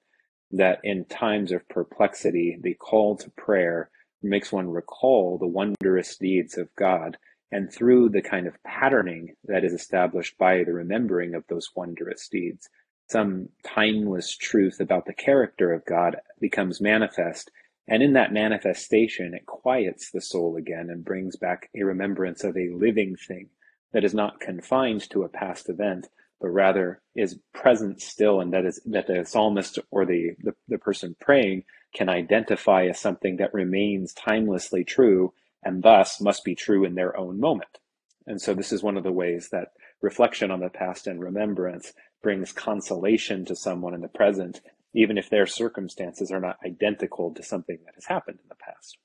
that 0.53 0.79
in 0.85 1.05
times 1.07 1.51
of 1.51 1.69
perplexity, 1.69 2.57
the 2.61 2.75
call 2.75 3.17
to 3.17 3.31
prayer 3.31 3.91
makes 4.23 4.53
one 4.53 4.71
recall 4.71 5.37
the 5.37 5.47
wondrous 5.47 6.17
deeds 6.17 6.57
of 6.57 6.75
God 6.77 7.17
and 7.55 7.73
through 7.73 8.09
the 8.09 8.21
kind 8.21 8.49
of 8.49 8.61
patterning 8.65 9.33
that 9.45 9.63
is 9.63 9.73
established 9.73 10.37
by 10.37 10.65
the 10.65 10.73
remembering 10.73 11.37
of 11.37 11.45
those 11.47 11.71
wondrous 11.77 12.27
deeds, 12.27 12.69
some 13.09 13.49
timeless 13.65 14.37
truth 14.37 14.81
about 14.81 15.07
the 15.07 15.15
character 15.15 15.73
of 15.73 15.85
God 15.85 16.17
becomes 16.41 16.81
manifest. 16.81 17.53
And 17.87 18.03
in 18.03 18.15
that 18.15 18.33
manifestation, 18.33 19.35
it 19.35 19.47
quiets 19.47 20.11
the 20.11 20.21
soul 20.21 20.57
again 20.57 20.91
and 20.91 21.05
brings 21.05 21.37
back 21.37 21.71
a 21.77 21.85
remembrance 21.85 22.43
of 22.43 22.57
a 22.57 22.71
living 22.75 23.15
thing 23.15 23.51
that 23.93 24.03
is 24.03 24.15
not 24.15 24.41
confined 24.41 25.09
to 25.11 25.23
a 25.23 25.29
past 25.29 25.69
event, 25.69 26.09
but 26.41 26.49
rather 26.49 27.03
is 27.15 27.39
present 27.53 28.03
still, 28.03 28.41
and 28.41 28.53
that 28.53 28.65
is 28.65 28.81
that 28.87 29.07
the 29.07 29.25
psalmist 29.25 29.79
or 29.93 30.05
the, 30.05 30.33
the, 30.43 30.57
the 30.67 30.79
person 30.79 31.15
praying 31.21 31.63
can 31.95 32.09
identify 32.09 32.87
as 32.87 32.99
something 32.99 33.37
that 33.37 33.55
remains 33.55 34.13
timelessly 34.13 34.83
true 34.85 35.33
and 35.65 35.83
thus 35.83 36.21
must 36.21 36.45
be 36.45 36.55
true 36.55 36.85
in 36.85 36.95
their 36.95 37.17
own 37.17 37.41
moment. 37.41 37.79
And 38.27 38.41
so 38.41 38.55
this 38.55 38.73
is 38.73 38.83
one 38.83 38.97
of 38.97 39.05
the 39.05 39.13
ways 39.13 39.49
that 39.53 39.73
reflection 40.01 40.51
on 40.51 40.61
the 40.61 40.69
past 40.69 41.07
and 41.07 41.21
remembrance 41.21 41.93
brings 42.23 42.53
consolation 42.53 43.45
to 43.45 43.57
someone 43.57 43.95
in 43.95 44.01
the 44.01 44.09
present, 44.09 44.61
even 44.95 45.19
if 45.19 45.31
their 45.31 45.47
circumstances 45.47 46.31
are 46.31 46.41
not 46.41 46.59
identical 46.65 47.33
to 47.35 47.43
something 47.43 47.79
that 47.85 47.95
has 47.95 48.07
happened 48.07 48.39
in 48.43 48.49
the 48.49 48.55
past. 48.55 48.99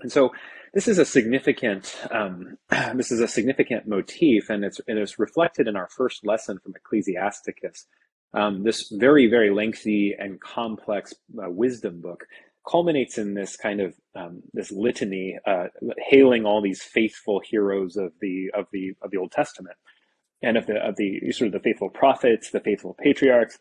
And 0.00 0.12
so 0.12 0.30
this 0.74 0.86
is 0.86 0.98
a 0.98 1.04
significant 1.04 1.96
um, 2.10 2.56
this 2.94 3.10
is 3.10 3.20
a 3.20 3.28
significant 3.28 3.86
motif, 3.86 4.48
and 4.48 4.64
it's 4.64 4.80
and 4.86 4.98
it's 4.98 5.18
reflected 5.18 5.66
in 5.66 5.76
our 5.76 5.88
first 5.88 6.24
lesson 6.24 6.58
from 6.58 6.74
Ecclesiasticus. 6.76 7.86
Um, 8.32 8.62
this 8.62 8.92
very 8.92 9.26
very 9.26 9.50
lengthy 9.50 10.14
and 10.18 10.40
complex 10.40 11.14
uh, 11.42 11.50
wisdom 11.50 12.00
book 12.00 12.26
culminates 12.68 13.18
in 13.18 13.34
this 13.34 13.56
kind 13.56 13.80
of 13.80 13.94
um, 14.14 14.42
this 14.52 14.70
litany, 14.70 15.38
uh, 15.46 15.66
hailing 16.08 16.44
all 16.44 16.60
these 16.60 16.82
faithful 16.82 17.40
heroes 17.44 17.96
of 17.96 18.12
the 18.20 18.50
of 18.54 18.66
the 18.72 18.92
of 19.02 19.10
the 19.10 19.16
Old 19.16 19.32
Testament, 19.32 19.76
and 20.42 20.56
of 20.56 20.66
the 20.66 20.76
of 20.76 20.96
the 20.96 21.32
sort 21.32 21.48
of 21.48 21.52
the 21.52 21.60
faithful 21.60 21.90
prophets, 21.90 22.50
the 22.50 22.60
faithful 22.60 22.94
patriarchs, 22.94 23.58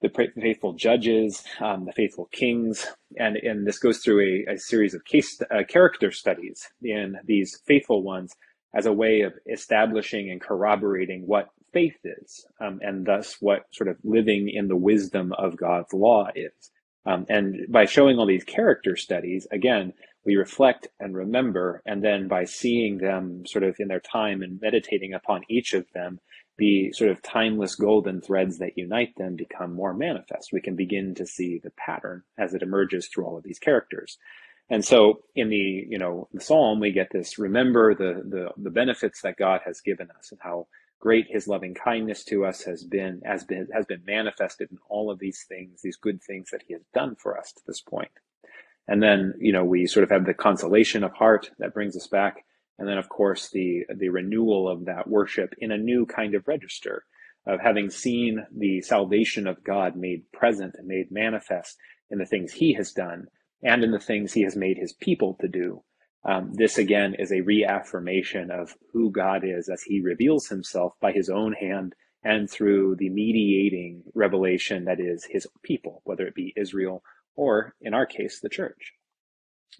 the 0.00 0.30
faithful 0.40 0.72
judges, 0.74 1.42
um, 1.60 1.84
the 1.84 1.92
faithful 1.92 2.26
kings, 2.32 2.86
and 3.18 3.36
and 3.36 3.66
this 3.66 3.78
goes 3.78 3.98
through 3.98 4.44
a, 4.48 4.54
a 4.54 4.58
series 4.58 4.94
of 4.94 5.04
case 5.04 5.40
uh, 5.50 5.62
character 5.68 6.10
studies 6.10 6.68
in 6.82 7.16
these 7.24 7.60
faithful 7.66 8.02
ones 8.02 8.34
as 8.74 8.86
a 8.86 8.92
way 8.92 9.22
of 9.22 9.32
establishing 9.50 10.30
and 10.30 10.40
corroborating 10.40 11.22
what 11.26 11.48
faith 11.72 11.98
is, 12.04 12.46
um, 12.60 12.78
and 12.82 13.06
thus 13.06 13.36
what 13.40 13.62
sort 13.72 13.88
of 13.88 13.96
living 14.04 14.48
in 14.48 14.68
the 14.68 14.76
wisdom 14.76 15.32
of 15.32 15.56
God's 15.56 15.92
law 15.92 16.28
is. 16.34 16.70
Um, 17.08 17.24
and 17.30 17.66
by 17.70 17.86
showing 17.86 18.18
all 18.18 18.26
these 18.26 18.44
character 18.44 18.94
studies, 18.94 19.46
again, 19.50 19.94
we 20.26 20.36
reflect 20.36 20.88
and 21.00 21.16
remember, 21.16 21.80
and 21.86 22.04
then 22.04 22.28
by 22.28 22.44
seeing 22.44 22.98
them 22.98 23.46
sort 23.46 23.64
of 23.64 23.76
in 23.78 23.88
their 23.88 24.00
time 24.00 24.42
and 24.42 24.60
meditating 24.60 25.14
upon 25.14 25.40
each 25.48 25.72
of 25.72 25.86
them, 25.94 26.20
the 26.58 26.92
sort 26.92 27.10
of 27.10 27.22
timeless 27.22 27.76
golden 27.76 28.20
threads 28.20 28.58
that 28.58 28.76
unite 28.76 29.14
them 29.16 29.36
become 29.36 29.72
more 29.74 29.94
manifest. 29.94 30.52
We 30.52 30.60
can 30.60 30.76
begin 30.76 31.14
to 31.14 31.24
see 31.24 31.58
the 31.64 31.70
pattern 31.70 32.24
as 32.36 32.52
it 32.52 32.62
emerges 32.62 33.08
through 33.08 33.24
all 33.24 33.38
of 33.38 33.44
these 33.44 33.58
characters. 33.58 34.18
And 34.68 34.84
so 34.84 35.20
in 35.34 35.48
the, 35.48 35.86
you 35.88 35.96
know, 35.96 36.28
the 36.34 36.42
Psalm, 36.42 36.78
we 36.78 36.92
get 36.92 37.08
this, 37.10 37.38
remember 37.38 37.94
the, 37.94 38.22
the, 38.28 38.50
the 38.62 38.70
benefits 38.70 39.22
that 39.22 39.38
God 39.38 39.62
has 39.64 39.80
given 39.80 40.08
us 40.18 40.30
and 40.30 40.40
how 40.42 40.66
great 41.00 41.26
his 41.28 41.48
loving 41.48 41.74
kindness 41.74 42.24
to 42.24 42.44
us 42.44 42.62
has 42.64 42.84
been, 42.84 43.20
has 43.24 43.44
been, 43.44 43.68
has 43.72 43.86
been 43.86 44.02
manifested 44.06 44.70
in 44.70 44.78
all 44.88 45.10
of 45.10 45.18
these 45.18 45.44
things, 45.48 45.80
these 45.82 45.96
good 45.96 46.22
things 46.22 46.50
that 46.50 46.62
he 46.66 46.74
has 46.74 46.82
done 46.94 47.16
for 47.16 47.38
us 47.38 47.52
to 47.52 47.62
this. 47.66 47.82
And 48.88 49.02
then, 49.02 49.34
you 49.38 49.52
know, 49.52 49.64
we 49.64 49.86
sort 49.86 50.04
of 50.04 50.10
have 50.10 50.24
the 50.24 50.34
consolation 50.34 51.04
of 51.04 51.12
heart 51.12 51.50
that 51.58 51.74
brings 51.74 51.96
us 51.96 52.06
back. 52.06 52.44
And 52.78 52.88
then, 52.88 52.98
of 52.98 53.08
course, 53.08 53.50
the, 53.50 53.84
the 53.94 54.08
renewal 54.08 54.68
of 54.68 54.86
that 54.86 55.08
worship 55.08 55.54
in 55.58 55.70
a 55.72 55.78
new 55.78 56.06
kind 56.06 56.34
of 56.34 56.48
register 56.48 57.04
of 57.46 57.60
having 57.60 57.90
seen 57.90 58.46
the 58.56 58.80
salvation 58.82 59.46
of 59.46 59.64
God 59.64 59.96
made 59.96 60.30
present 60.32 60.74
and 60.78 60.86
made 60.86 61.10
manifest 61.10 61.76
in 62.10 62.18
the 62.18 62.26
things 62.26 62.52
he 62.52 62.74
has 62.74 62.92
done 62.92 63.26
and 63.62 63.84
in 63.84 63.90
the 63.90 63.98
things 63.98 64.32
he 64.32 64.42
has 64.42 64.56
made 64.56 64.78
his 64.78 64.92
people 64.92 65.36
to 65.40 65.48
do. 65.48 65.82
Um, 66.24 66.52
this 66.54 66.78
again 66.78 67.14
is 67.14 67.32
a 67.32 67.40
reaffirmation 67.40 68.50
of 68.50 68.74
who 68.92 69.10
God 69.10 69.42
is 69.44 69.68
as 69.68 69.82
he 69.82 70.00
reveals 70.00 70.48
himself 70.48 70.94
by 71.00 71.12
his 71.12 71.30
own 71.30 71.52
hand 71.52 71.94
and 72.24 72.50
through 72.50 72.96
the 72.96 73.08
mediating 73.08 74.02
revelation 74.14 74.84
that 74.86 75.00
is 75.00 75.24
his 75.24 75.46
people, 75.62 76.02
whether 76.04 76.26
it 76.26 76.34
be 76.34 76.52
Israel 76.56 77.02
or, 77.36 77.74
in 77.80 77.94
our 77.94 78.06
case, 78.06 78.40
the 78.40 78.48
church. 78.48 78.94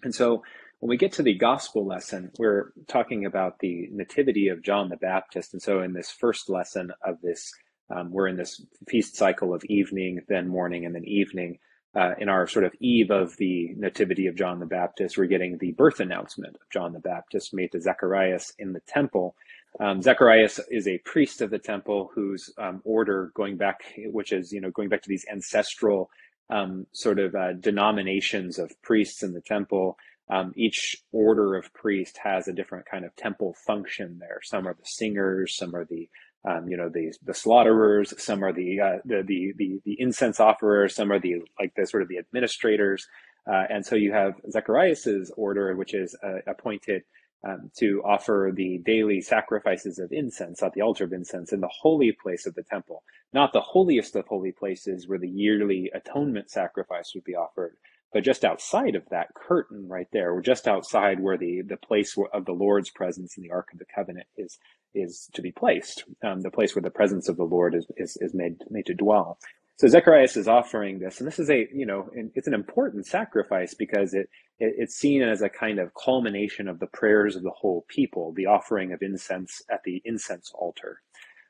And 0.01 0.15
so 0.15 0.43
when 0.79 0.89
we 0.89 0.97
get 0.97 1.11
to 1.13 1.23
the 1.23 1.33
gospel 1.33 1.85
lesson, 1.85 2.31
we're 2.39 2.71
talking 2.87 3.25
about 3.25 3.59
the 3.59 3.89
nativity 3.91 4.47
of 4.47 4.63
John 4.63 4.87
the 4.87 4.95
Baptist. 4.95 5.53
And 5.53 5.61
so 5.61 5.81
in 5.81 5.91
this 5.91 6.09
first 6.09 6.49
lesson 6.49 6.91
of 7.05 7.19
this, 7.21 7.51
um, 7.93 8.11
we're 8.11 8.27
in 8.27 8.37
this 8.37 8.65
feast 8.87 9.17
cycle 9.17 9.53
of 9.53 9.63
evening, 9.65 10.21
then 10.29 10.47
morning, 10.47 10.85
and 10.85 10.95
then 10.95 11.05
evening 11.05 11.59
uh, 11.95 12.11
in 12.19 12.29
our 12.29 12.47
sort 12.47 12.65
of 12.65 12.73
eve 12.79 13.09
of 13.09 13.35
the 13.37 13.73
nativity 13.75 14.27
of 14.27 14.35
John 14.35 14.59
the 14.59 14.65
Baptist, 14.65 15.17
we're 15.17 15.25
getting 15.25 15.57
the 15.57 15.71
birth 15.71 15.99
announcement 15.99 16.55
of 16.55 16.69
John 16.71 16.93
the 16.93 16.99
Baptist 16.99 17.53
made 17.53 17.71
to 17.71 17.81
Zacharias 17.81 18.53
in 18.59 18.73
the 18.73 18.81
temple. 18.87 19.35
Um, 19.79 20.01
Zacharias 20.01 20.59
is 20.69 20.87
a 20.87 20.99
priest 20.99 21.41
of 21.41 21.49
the 21.49 21.59
temple 21.59 22.11
whose 22.13 22.51
um, 22.57 22.81
order, 22.83 23.31
going 23.35 23.57
back, 23.57 23.81
which 23.97 24.31
is 24.31 24.51
you 24.51 24.61
know 24.61 24.71
going 24.71 24.89
back 24.89 25.01
to 25.03 25.09
these 25.09 25.25
ancestral 25.31 26.09
um, 26.49 26.85
sort 26.91 27.19
of 27.19 27.35
uh, 27.35 27.53
denominations 27.53 28.59
of 28.59 28.71
priests 28.81 29.23
in 29.23 29.33
the 29.33 29.41
temple. 29.41 29.97
Um, 30.31 30.53
each 30.55 30.95
order 31.11 31.55
of 31.55 31.73
priest 31.73 32.19
has 32.23 32.47
a 32.47 32.53
different 32.53 32.85
kind 32.85 33.03
of 33.03 33.15
temple 33.15 33.55
function 33.65 34.19
there. 34.19 34.39
Some 34.43 34.67
are 34.67 34.75
the 34.75 34.85
singers, 34.85 35.57
some 35.57 35.75
are 35.75 35.85
the 35.85 36.07
um, 36.47 36.67
you 36.67 36.77
know 36.77 36.89
the 36.89 37.13
the 37.23 37.33
slaughterers 37.33 38.13
some 38.21 38.43
are 38.43 38.53
the, 38.53 38.79
uh, 38.79 38.97
the, 39.05 39.23
the 39.25 39.53
the 39.57 39.81
the 39.85 39.95
incense 39.99 40.39
offerers 40.39 40.95
some 40.95 41.11
are 41.11 41.19
the 41.19 41.35
like 41.59 41.73
the 41.75 41.85
sort 41.85 42.03
of 42.03 42.09
the 42.09 42.17
administrators. 42.17 43.07
Uh, 43.49 43.63
and 43.69 43.85
so 43.85 43.95
you 43.95 44.11
have 44.11 44.33
zacharias's 44.51 45.31
order 45.35 45.75
which 45.75 45.93
is 45.93 46.15
uh, 46.23 46.39
appointed 46.45 47.01
um, 47.47 47.71
to 47.77 48.01
offer 48.05 48.51
the 48.53 48.79
daily 48.85 49.21
sacrifices 49.21 49.97
of 49.97 50.11
incense 50.11 50.61
at 50.61 50.73
the 50.73 50.81
altar 50.81 51.05
of 51.05 51.13
incense 51.13 51.53
in 51.53 51.61
the 51.61 51.69
holy 51.81 52.11
place 52.11 52.45
of 52.45 52.53
the 52.55 52.63
temple. 52.63 53.01
Not 53.33 53.53
the 53.53 53.61
holiest 53.61 54.15
of 54.15 54.27
holy 54.27 54.51
places 54.51 55.07
where 55.07 55.19
the 55.19 55.29
yearly 55.29 55.89
atonement 55.93 56.51
sacrifice 56.51 57.13
would 57.15 57.23
be 57.23 57.35
offered 57.35 57.77
but 58.11 58.23
just 58.23 58.43
outside 58.43 58.95
of 58.95 59.07
that 59.09 59.33
curtain 59.35 59.87
right 59.87 60.07
there, 60.11 60.31
or 60.33 60.41
just 60.41 60.67
outside 60.67 61.19
where 61.19 61.37
the, 61.37 61.61
the 61.61 61.77
place 61.77 62.15
of 62.33 62.45
the 62.45 62.51
Lord's 62.51 62.89
presence 62.89 63.37
in 63.37 63.43
the 63.43 63.51
Ark 63.51 63.69
of 63.71 63.79
the 63.79 63.85
Covenant 63.93 64.27
is 64.35 64.57
is 64.93 65.29
to 65.33 65.41
be 65.41 65.51
placed, 65.51 66.03
um, 66.23 66.41
the 66.41 66.51
place 66.51 66.75
where 66.75 66.81
the 66.81 66.89
presence 66.89 67.29
of 67.29 67.37
the 67.37 67.43
Lord 67.43 67.75
is, 67.75 67.85
is, 67.97 68.17
is 68.21 68.33
made 68.33 68.57
made 68.69 68.85
to 68.87 68.93
dwell. 68.93 69.37
So 69.77 69.87
Zacharias 69.87 70.35
is 70.35 70.49
offering 70.49 70.99
this, 70.99 71.19
and 71.19 71.27
this 71.27 71.39
is 71.39 71.49
a 71.49 71.67
you 71.73 71.85
know 71.85 72.09
it's 72.35 72.47
an 72.47 72.53
important 72.53 73.05
sacrifice 73.05 73.73
because 73.73 74.13
it, 74.13 74.29
it 74.59 74.75
it's 74.77 74.95
seen 74.95 75.21
as 75.21 75.41
a 75.41 75.49
kind 75.49 75.79
of 75.79 75.93
culmination 75.93 76.67
of 76.67 76.79
the 76.79 76.87
prayers 76.87 77.35
of 77.35 77.43
the 77.43 77.51
whole 77.51 77.85
people, 77.87 78.33
the 78.33 78.47
offering 78.47 78.91
of 78.91 79.01
incense 79.01 79.61
at 79.71 79.83
the 79.83 80.01
incense 80.03 80.51
altar. 80.53 81.01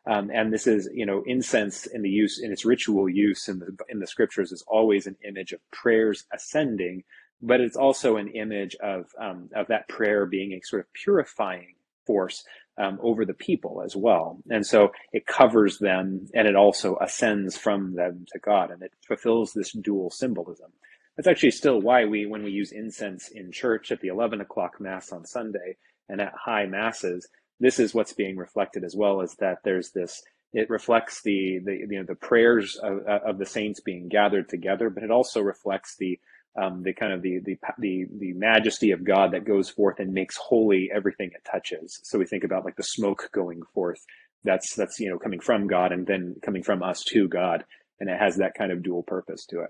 Um, 0.05 0.31
and 0.33 0.53
this 0.53 0.65
is, 0.65 0.89
you 0.93 1.05
know, 1.05 1.23
incense 1.25 1.85
in 1.85 2.01
the 2.01 2.09
use 2.09 2.39
in 2.39 2.51
its 2.51 2.65
ritual 2.65 3.09
use 3.09 3.47
in 3.47 3.59
the 3.59 3.75
in 3.89 3.99
the 3.99 4.07
scriptures 4.07 4.51
is 4.51 4.63
always 4.67 5.07
an 5.07 5.17
image 5.27 5.51
of 5.51 5.59
prayers 5.71 6.25
ascending, 6.33 7.03
but 7.41 7.61
it's 7.61 7.75
also 7.75 8.17
an 8.17 8.29
image 8.29 8.75
of 8.75 9.07
um, 9.19 9.49
of 9.55 9.67
that 9.67 9.87
prayer 9.89 10.25
being 10.25 10.53
a 10.53 10.61
sort 10.61 10.81
of 10.81 10.93
purifying 10.93 11.75
force 12.05 12.43
um, 12.79 12.97
over 13.01 13.25
the 13.25 13.33
people 13.33 13.81
as 13.83 13.95
well. 13.95 14.39
And 14.49 14.65
so 14.65 14.91
it 15.11 15.27
covers 15.27 15.77
them 15.79 16.27
and 16.33 16.47
it 16.47 16.55
also 16.55 16.97
ascends 17.01 17.57
from 17.57 17.95
them 17.95 18.25
to 18.31 18.39
God, 18.39 18.71
and 18.71 18.81
it 18.81 18.93
fulfills 19.07 19.53
this 19.53 19.71
dual 19.73 20.09
symbolism. 20.09 20.71
That's 21.15 21.27
actually 21.27 21.51
still 21.51 21.81
why 21.81 22.05
we, 22.05 22.25
when 22.25 22.43
we 22.43 22.51
use 22.51 22.71
incense 22.71 23.27
in 23.29 23.51
church 23.51 23.91
at 23.91 23.99
the 23.99 24.07
11 24.07 24.39
o'clock 24.39 24.79
mass 24.79 25.11
on 25.11 25.25
Sunday 25.25 25.75
and 26.07 26.21
at 26.21 26.33
high 26.33 26.65
masses, 26.65 27.27
this 27.59 27.77
is 27.77 27.93
what's 27.93 28.13
being 28.13 28.37
reflected 28.37 28.85
as 28.85 28.95
well 28.95 29.21
as 29.21 29.35
that 29.35 29.57
there's 29.63 29.91
this 29.91 30.23
it 30.51 30.69
reflects 30.69 31.21
the 31.21 31.59
the 31.63 31.73
you 31.75 31.99
know 31.99 32.03
the 32.03 32.15
prayers 32.15 32.77
of, 32.81 33.05
of 33.05 33.37
the 33.37 33.45
saints 33.45 33.81
being 33.81 34.07
gathered 34.07 34.49
together 34.49 34.89
but 34.89 35.03
it 35.03 35.11
also 35.11 35.41
reflects 35.41 35.95
the 35.97 36.19
um, 36.59 36.83
the 36.83 36.93
kind 36.93 37.13
of 37.13 37.21
the, 37.21 37.39
the 37.39 37.57
the 37.77 38.05
the 38.19 38.33
majesty 38.33 38.91
of 38.91 39.03
God 39.03 39.31
that 39.31 39.45
goes 39.45 39.69
forth 39.69 39.99
and 39.99 40.13
makes 40.13 40.37
holy 40.37 40.89
everything 40.93 41.31
it 41.33 41.47
touches. 41.49 41.99
So 42.03 42.19
we 42.19 42.25
think 42.25 42.43
about 42.43 42.65
like 42.65 42.75
the 42.75 42.83
smoke 42.83 43.29
going 43.33 43.61
forth. 43.73 43.99
That's 44.43 44.75
that's 44.75 44.99
you 44.99 45.09
know 45.09 45.19
coming 45.19 45.39
from 45.39 45.67
God 45.67 45.91
and 45.91 46.05
then 46.05 46.35
coming 46.43 46.63
from 46.63 46.83
us 46.83 47.03
to 47.09 47.27
God, 47.27 47.63
and 47.99 48.09
it 48.09 48.19
has 48.19 48.37
that 48.37 48.55
kind 48.55 48.71
of 48.71 48.83
dual 48.83 49.03
purpose 49.03 49.45
to 49.47 49.61
it. 49.61 49.69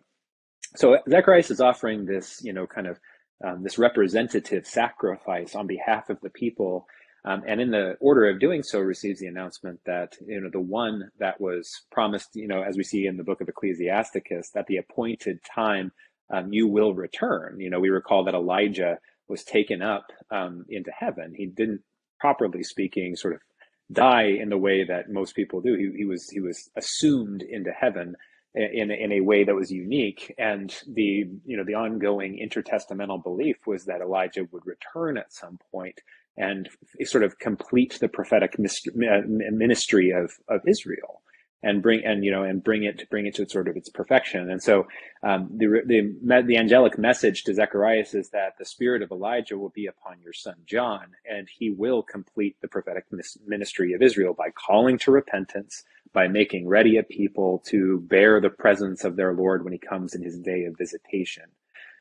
So 0.75 0.97
Zacharias 1.09 1.51
is 1.51 1.61
offering 1.61 2.05
this 2.05 2.41
you 2.43 2.53
know 2.53 2.65
kind 2.65 2.87
of 2.87 2.99
um, 3.45 3.63
this 3.63 3.77
representative 3.77 4.65
sacrifice 4.65 5.55
on 5.55 5.67
behalf 5.67 6.09
of 6.09 6.19
the 6.21 6.29
people 6.29 6.85
um, 7.25 7.43
and 7.45 7.59
in 7.59 7.71
the 7.71 7.97
order 7.99 8.29
of 8.29 8.39
doing 8.39 8.63
so, 8.63 8.79
receives 8.79 9.19
the 9.19 9.27
announcement 9.27 9.79
that 9.85 10.15
you 10.25 10.39
know 10.39 10.49
the 10.49 10.59
one 10.59 11.11
that 11.19 11.39
was 11.41 11.81
promised, 11.91 12.29
you 12.35 12.47
know, 12.47 12.63
as 12.63 12.77
we 12.77 12.83
see 12.83 13.07
in 13.07 13.17
the 13.17 13.23
book 13.23 13.41
of 13.41 13.49
Ecclesiasticus, 13.49 14.51
that 14.51 14.67
the 14.67 14.77
appointed 14.77 15.39
time 15.43 15.91
um, 16.29 16.53
you 16.53 16.67
will 16.67 16.93
return. 16.93 17.59
You 17.59 17.69
know, 17.69 17.79
we 17.79 17.89
recall 17.89 18.23
that 18.25 18.33
Elijah 18.33 18.99
was 19.27 19.43
taken 19.43 19.81
up 19.81 20.07
um, 20.31 20.65
into 20.69 20.91
heaven. 20.91 21.33
He 21.35 21.45
didn't, 21.45 21.81
properly 22.19 22.63
speaking, 22.63 23.15
sort 23.15 23.35
of 23.35 23.41
die 23.91 24.27
in 24.39 24.49
the 24.49 24.57
way 24.57 24.83
that 24.83 25.09
most 25.09 25.35
people 25.35 25.61
do. 25.61 25.75
He, 25.75 25.99
he 25.99 26.05
was 26.05 26.29
he 26.29 26.39
was 26.39 26.69
assumed 26.75 27.41
into 27.41 27.71
heaven 27.71 28.15
in 28.55 28.91
in 28.91 29.11
a 29.11 29.21
way 29.21 29.43
that 29.43 29.55
was 29.55 29.71
unique. 29.71 30.33
And 30.37 30.73
the 30.87 31.29
you 31.45 31.57
know 31.57 31.63
the 31.63 31.75
ongoing 31.75 32.39
intertestamental 32.39 33.23
belief 33.23 33.57
was 33.65 33.85
that 33.85 34.01
Elijah 34.01 34.47
would 34.51 34.65
return 34.65 35.17
at 35.17 35.33
some 35.33 35.59
point 35.71 36.01
and 36.37 36.69
sort 37.03 37.23
of 37.23 37.37
complete 37.37 37.97
the 37.99 38.07
prophetic 38.07 38.55
ministry 38.57 40.11
of, 40.11 40.31
of 40.47 40.61
Israel 40.65 41.21
and 41.61 41.81
bring 41.81 42.03
and 42.05 42.23
you 42.23 42.31
know 42.31 42.43
and 42.43 42.63
bring 42.63 42.83
it 42.83 42.99
to 42.99 43.07
bring 43.07 43.25
it 43.25 43.35
to 43.35 43.47
sort 43.49 43.67
of 43.67 43.75
its 43.75 43.89
perfection. 43.89 44.49
And 44.49 44.61
so 44.61 44.87
um, 45.23 45.49
the, 45.55 45.81
the 45.85 46.43
the 46.43 46.57
angelic 46.57 46.97
message 46.97 47.43
to 47.43 47.53
Zacharias 47.53 48.13
is 48.13 48.29
that 48.29 48.57
the 48.57 48.65
spirit 48.65 49.01
of 49.01 49.11
Elijah 49.11 49.57
will 49.57 49.69
be 49.69 49.87
upon 49.87 50.21
your 50.21 50.33
son 50.33 50.55
John, 50.65 51.07
and 51.29 51.47
he 51.49 51.69
will 51.69 52.03
complete 52.03 52.55
the 52.61 52.67
prophetic 52.67 53.05
ministry 53.45 53.93
of 53.93 54.01
Israel 54.01 54.33
by 54.33 54.49
calling 54.51 54.97
to 54.99 55.11
repentance, 55.11 55.83
by 56.13 56.27
making 56.27 56.67
ready 56.67 56.97
a 56.97 57.03
people 57.03 57.61
to 57.67 57.99
bear 58.01 58.39
the 58.39 58.49
presence 58.49 59.03
of 59.03 59.15
their 59.15 59.33
Lord 59.33 59.63
when 59.63 59.73
he 59.73 59.79
comes 59.79 60.15
in 60.15 60.23
his 60.23 60.39
day 60.39 60.63
of 60.63 60.77
visitation. 60.77 61.43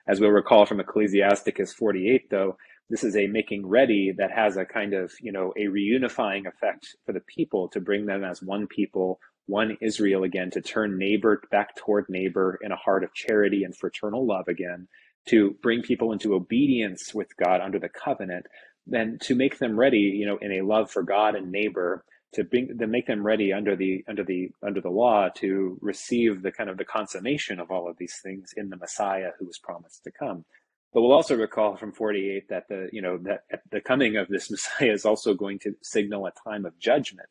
As 0.06 0.20
we'll 0.20 0.30
recall 0.30 0.64
from 0.64 0.80
Ecclesiasticus 0.80 1.74
48, 1.74 2.30
though, 2.30 2.56
this 2.88 3.04
is 3.04 3.16
a 3.16 3.26
making 3.26 3.66
ready 3.66 4.12
that 4.16 4.30
has 4.30 4.56
a 4.56 4.64
kind 4.64 4.94
of 4.94 5.12
you 5.20 5.32
know 5.32 5.52
a 5.56 5.66
reunifying 5.66 6.46
effect 6.46 6.94
for 7.04 7.12
the 7.12 7.20
people 7.20 7.68
to 7.70 7.80
bring 7.80 8.06
them 8.06 8.22
as 8.22 8.40
one 8.40 8.68
people 8.68 9.18
one 9.48 9.76
israel 9.80 10.22
again 10.22 10.50
to 10.50 10.60
turn 10.60 10.98
neighbor 10.98 11.42
back 11.50 11.74
toward 11.76 12.06
neighbor 12.08 12.58
in 12.62 12.70
a 12.70 12.76
heart 12.76 13.02
of 13.02 13.14
charity 13.14 13.64
and 13.64 13.76
fraternal 13.76 14.26
love 14.26 14.46
again 14.48 14.86
to 15.26 15.56
bring 15.62 15.82
people 15.82 16.12
into 16.12 16.34
obedience 16.34 17.12
with 17.14 17.36
god 17.36 17.60
under 17.60 17.78
the 17.78 17.88
covenant 17.88 18.46
then 18.86 19.18
to 19.20 19.34
make 19.34 19.58
them 19.58 19.78
ready 19.78 19.98
you 19.98 20.26
know 20.26 20.38
in 20.38 20.52
a 20.52 20.62
love 20.62 20.90
for 20.90 21.02
god 21.02 21.34
and 21.34 21.50
neighbor 21.50 22.04
to 22.32 22.44
bring 22.44 22.76
to 22.78 22.86
make 22.86 23.06
them 23.06 23.24
ready 23.24 23.52
under 23.52 23.74
the 23.74 24.04
under 24.08 24.22
the 24.22 24.50
under 24.62 24.80
the 24.80 24.90
law 24.90 25.28
to 25.34 25.78
receive 25.80 26.42
the 26.42 26.52
kind 26.52 26.68
of 26.68 26.76
the 26.76 26.84
consummation 26.84 27.58
of 27.58 27.70
all 27.70 27.88
of 27.88 27.96
these 27.98 28.20
things 28.22 28.52
in 28.56 28.68
the 28.68 28.76
messiah 28.76 29.30
who 29.38 29.46
was 29.46 29.58
promised 29.58 30.04
to 30.04 30.10
come. 30.10 30.44
But 30.92 31.02
we'll 31.02 31.12
also 31.12 31.36
recall 31.36 31.76
from 31.76 31.92
48 31.92 32.48
that 32.48 32.68
the, 32.68 32.88
you 32.92 33.02
know, 33.02 33.18
that 33.18 33.42
the 33.70 33.80
coming 33.80 34.16
of 34.16 34.28
this 34.28 34.50
Messiah 34.50 34.92
is 34.92 35.04
also 35.04 35.34
going 35.34 35.58
to 35.60 35.74
signal 35.82 36.26
a 36.26 36.32
time 36.48 36.64
of 36.64 36.78
judgment 36.78 37.28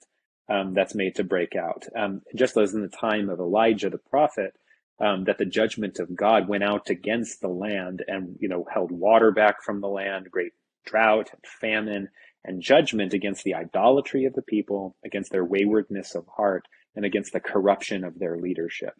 um, 0.49 0.73
that's 0.73 0.95
made 0.95 1.15
to 1.15 1.23
break 1.23 1.55
out. 1.55 1.86
Um, 1.95 2.21
just 2.36 2.57
as 2.57 2.73
in 2.73 2.81
the 2.81 2.88
time 2.88 3.29
of 3.29 3.39
Elijah 3.39 3.89
the 3.89 3.97
prophet, 3.97 4.53
um, 4.99 5.25
that 5.25 5.38
the 5.38 5.45
judgment 5.45 5.99
of 5.99 6.15
God 6.15 6.47
went 6.47 6.63
out 6.63 6.89
against 6.89 7.41
the 7.41 7.47
land 7.47 8.03
and, 8.07 8.38
you 8.39 8.47
know, 8.47 8.65
held 8.71 8.91
water 8.91 9.31
back 9.31 9.63
from 9.63 9.81
the 9.81 9.88
land, 9.88 10.31
great 10.31 10.53
drought 10.86 11.29
and 11.33 11.45
famine 11.45 12.10
and 12.43 12.62
judgment 12.62 13.13
against 13.13 13.43
the 13.43 13.53
idolatry 13.53 14.25
of 14.25 14.33
the 14.33 14.41
people, 14.41 14.95
against 15.05 15.31
their 15.31 15.43
waywardness 15.43 16.15
of 16.15 16.25
heart, 16.27 16.67
and 16.95 17.05
against 17.05 17.33
the 17.33 17.39
corruption 17.39 18.03
of 18.03 18.17
their 18.17 18.38
leadership. 18.38 18.93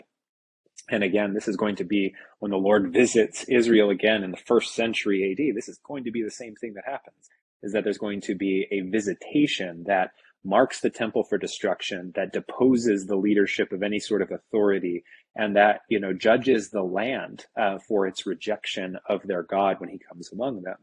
And 0.90 1.04
again, 1.04 1.34
this 1.34 1.48
is 1.48 1.56
going 1.56 1.78
to 1.78 1.84
be 1.84 2.14
when 2.40 2.52
the 2.52 2.58
Lord 2.58 2.94
visits 2.94 3.46
Israel 3.46 3.90
again 3.90 4.24
in 4.24 4.32
the 4.32 4.38
first 4.38 4.76
century 4.76 5.32
AD. 5.32 5.56
This 5.56 5.68
is 5.68 5.80
going 5.84 6.04
to 6.04 6.12
be 6.12 6.24
the 6.24 6.32
same 6.32 6.56
thing 6.56 6.74
that 6.74 6.86
happens 6.86 7.30
is 7.64 7.74
that 7.74 7.84
there's 7.84 7.98
going 7.98 8.22
to 8.22 8.36
be 8.36 8.68
a 8.72 8.82
visitation 8.82 9.84
that 9.88 10.12
marks 10.44 10.80
the 10.80 10.90
temple 10.90 11.24
for 11.24 11.38
destruction, 11.38 12.12
that 12.16 12.34
deposes 12.34 13.06
the 13.06 13.16
leadership 13.16 13.72
of 13.72 13.84
any 13.84 14.00
sort 14.00 14.22
of 14.22 14.32
authority, 14.32 15.04
and 15.36 15.56
that 15.56 15.82
you 15.90 16.00
know 16.00 16.14
judges 16.14 16.70
the 16.70 16.84
land 16.84 17.46
uh, 17.60 17.78
for 17.80 18.08
its 18.08 18.26
rejection 18.26 18.98
of 19.08 19.22
their 19.24 19.44
God 19.44 19.80
when 19.80 19.90
He 19.90 20.00
comes 20.00 20.32
among 20.32 20.62
them. 20.62 20.78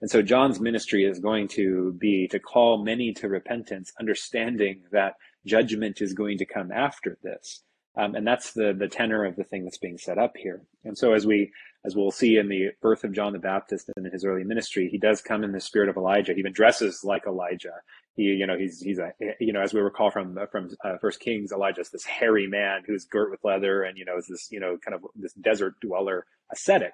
And 0.00 0.10
so 0.10 0.22
John's 0.22 0.60
ministry 0.60 1.04
is 1.04 1.18
going 1.18 1.48
to 1.48 1.92
be 1.98 2.26
to 2.28 2.38
call 2.38 2.82
many 2.82 3.12
to 3.14 3.28
repentance, 3.28 3.92
understanding 4.00 4.84
that 4.92 5.14
judgment 5.44 6.00
is 6.00 6.14
going 6.14 6.38
to 6.38 6.46
come 6.46 6.72
after 6.72 7.18
this. 7.22 7.62
Um, 7.96 8.14
and 8.14 8.26
that's 8.26 8.52
the 8.52 8.72
the 8.76 8.88
tenor 8.88 9.24
of 9.24 9.36
the 9.36 9.44
thing 9.44 9.64
that's 9.64 9.78
being 9.78 9.98
set 9.98 10.18
up 10.18 10.36
here. 10.36 10.62
And 10.84 10.96
so 10.96 11.12
as 11.12 11.26
we 11.26 11.52
as 11.84 11.96
we'll 11.96 12.10
see 12.10 12.36
in 12.36 12.48
the 12.48 12.68
birth 12.82 13.04
of 13.04 13.12
John 13.12 13.32
the 13.32 13.38
Baptist 13.38 13.90
and 13.96 14.06
in 14.06 14.12
his 14.12 14.24
early 14.24 14.44
ministry, 14.44 14.88
he 14.90 14.98
does 14.98 15.22
come 15.22 15.42
in 15.44 15.52
the 15.52 15.60
spirit 15.60 15.88
of 15.88 15.96
Elijah. 15.96 16.32
He 16.34 16.40
even 16.40 16.52
dresses 16.52 17.02
like 17.04 17.26
Elijah. 17.26 17.74
He, 18.16 18.24
you 18.24 18.46
know, 18.46 18.58
he's 18.58 18.80
he's 18.80 18.98
a 18.98 19.12
you 19.40 19.52
know 19.52 19.60
as 19.60 19.72
we 19.72 19.80
recall 19.80 20.10
from 20.10 20.38
from 20.52 20.70
uh, 20.84 20.98
First 21.00 21.20
Kings, 21.20 21.52
Elijah's 21.52 21.90
this 21.90 22.04
hairy 22.04 22.46
man 22.46 22.82
who's 22.86 23.04
girt 23.04 23.30
with 23.30 23.44
leather 23.44 23.82
and 23.82 23.96
you 23.96 24.04
know 24.04 24.18
is 24.18 24.26
this 24.26 24.48
you 24.50 24.60
know 24.60 24.76
kind 24.84 24.94
of 24.94 25.02
this 25.14 25.32
desert 25.34 25.74
dweller 25.80 26.26
ascetic. 26.52 26.92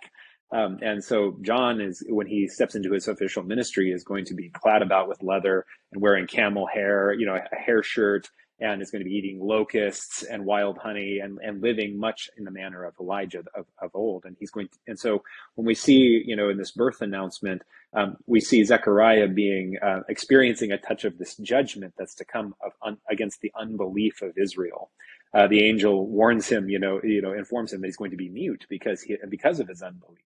Um, 0.53 0.79
and 0.81 1.03
so 1.03 1.37
John 1.43 1.81
is 1.81 2.05
when 2.09 2.29
he 2.29 2.47
steps 2.47 2.77
into 2.77 2.93
his 2.93 3.09
official 3.09 3.43
ministry 3.43 3.91
is 3.91 4.05
going 4.05 4.27
to 4.27 4.35
be 4.35 4.51
clad 4.51 4.83
about 4.83 5.09
with 5.09 5.23
leather 5.23 5.67
and 5.93 6.01
wearing 6.01 6.29
camel 6.29 6.69
hair, 6.73 7.13
you 7.13 7.27
know, 7.27 7.35
a 7.35 7.57
hair 7.57 7.83
shirt 7.83 8.29
and 8.61 8.81
is 8.81 8.91
going 8.91 9.05
to 9.05 9.09
be 9.09 9.15
eating 9.15 9.39
locusts 9.41 10.23
and 10.23 10.45
wild 10.45 10.79
honey 10.79 11.21
and, 11.23 11.39
and 11.43 11.63
living 11.63 11.99
much 11.99 12.31
in 12.39 12.45
the 12.45 12.51
manner 12.51 12.85
of 12.85 12.95
Elijah 12.99 13.43
of, 13.55 13.67
of 13.81 13.91
old. 13.95 14.25
And 14.25 14.37
he's 14.41 14.51
going 14.51 14.69
to, 14.69 14.79
and 14.87 14.99
so 14.99 15.23
when 15.55 15.67
we 15.67 15.75
see, 15.75 16.23
you 16.25 16.37
know, 16.37 16.49
in 16.49 16.57
this 16.57 16.71
birth 16.71 17.03
announcement, 17.03 17.63
um, 17.93 18.17
we 18.27 18.41
see 18.41 18.65
Zechariah 18.65 19.29
being, 19.29 19.77
uh, 19.83 20.01
experiencing 20.09 20.73
a 20.73 20.79
touch 20.79 21.05
of 21.05 21.19
this 21.19 21.37
judgment 21.37 21.95
that's 21.99 22.15
to 22.15 22.25
come 22.25 22.55
of 22.65 22.73
un, 22.83 22.97
against 23.11 23.41
the 23.41 23.53
unbelief 23.59 24.23
of 24.23 24.33
Israel. 24.39 24.91
Uh, 25.35 25.47
the 25.47 25.63
angel 25.65 26.07
warns 26.07 26.49
him, 26.49 26.69
you 26.71 26.79
know, 26.79 27.01
you 27.03 27.21
know, 27.21 27.33
informs 27.33 27.73
him 27.73 27.81
that 27.83 27.89
he's 27.89 27.97
going 27.97 28.11
to 28.11 28.17
be 28.17 28.31
mute 28.31 28.65
because 28.71 29.03
he, 29.03 29.17
because 29.29 29.61
of 29.61 29.69
his 29.69 29.83
unbelief. 29.83 30.19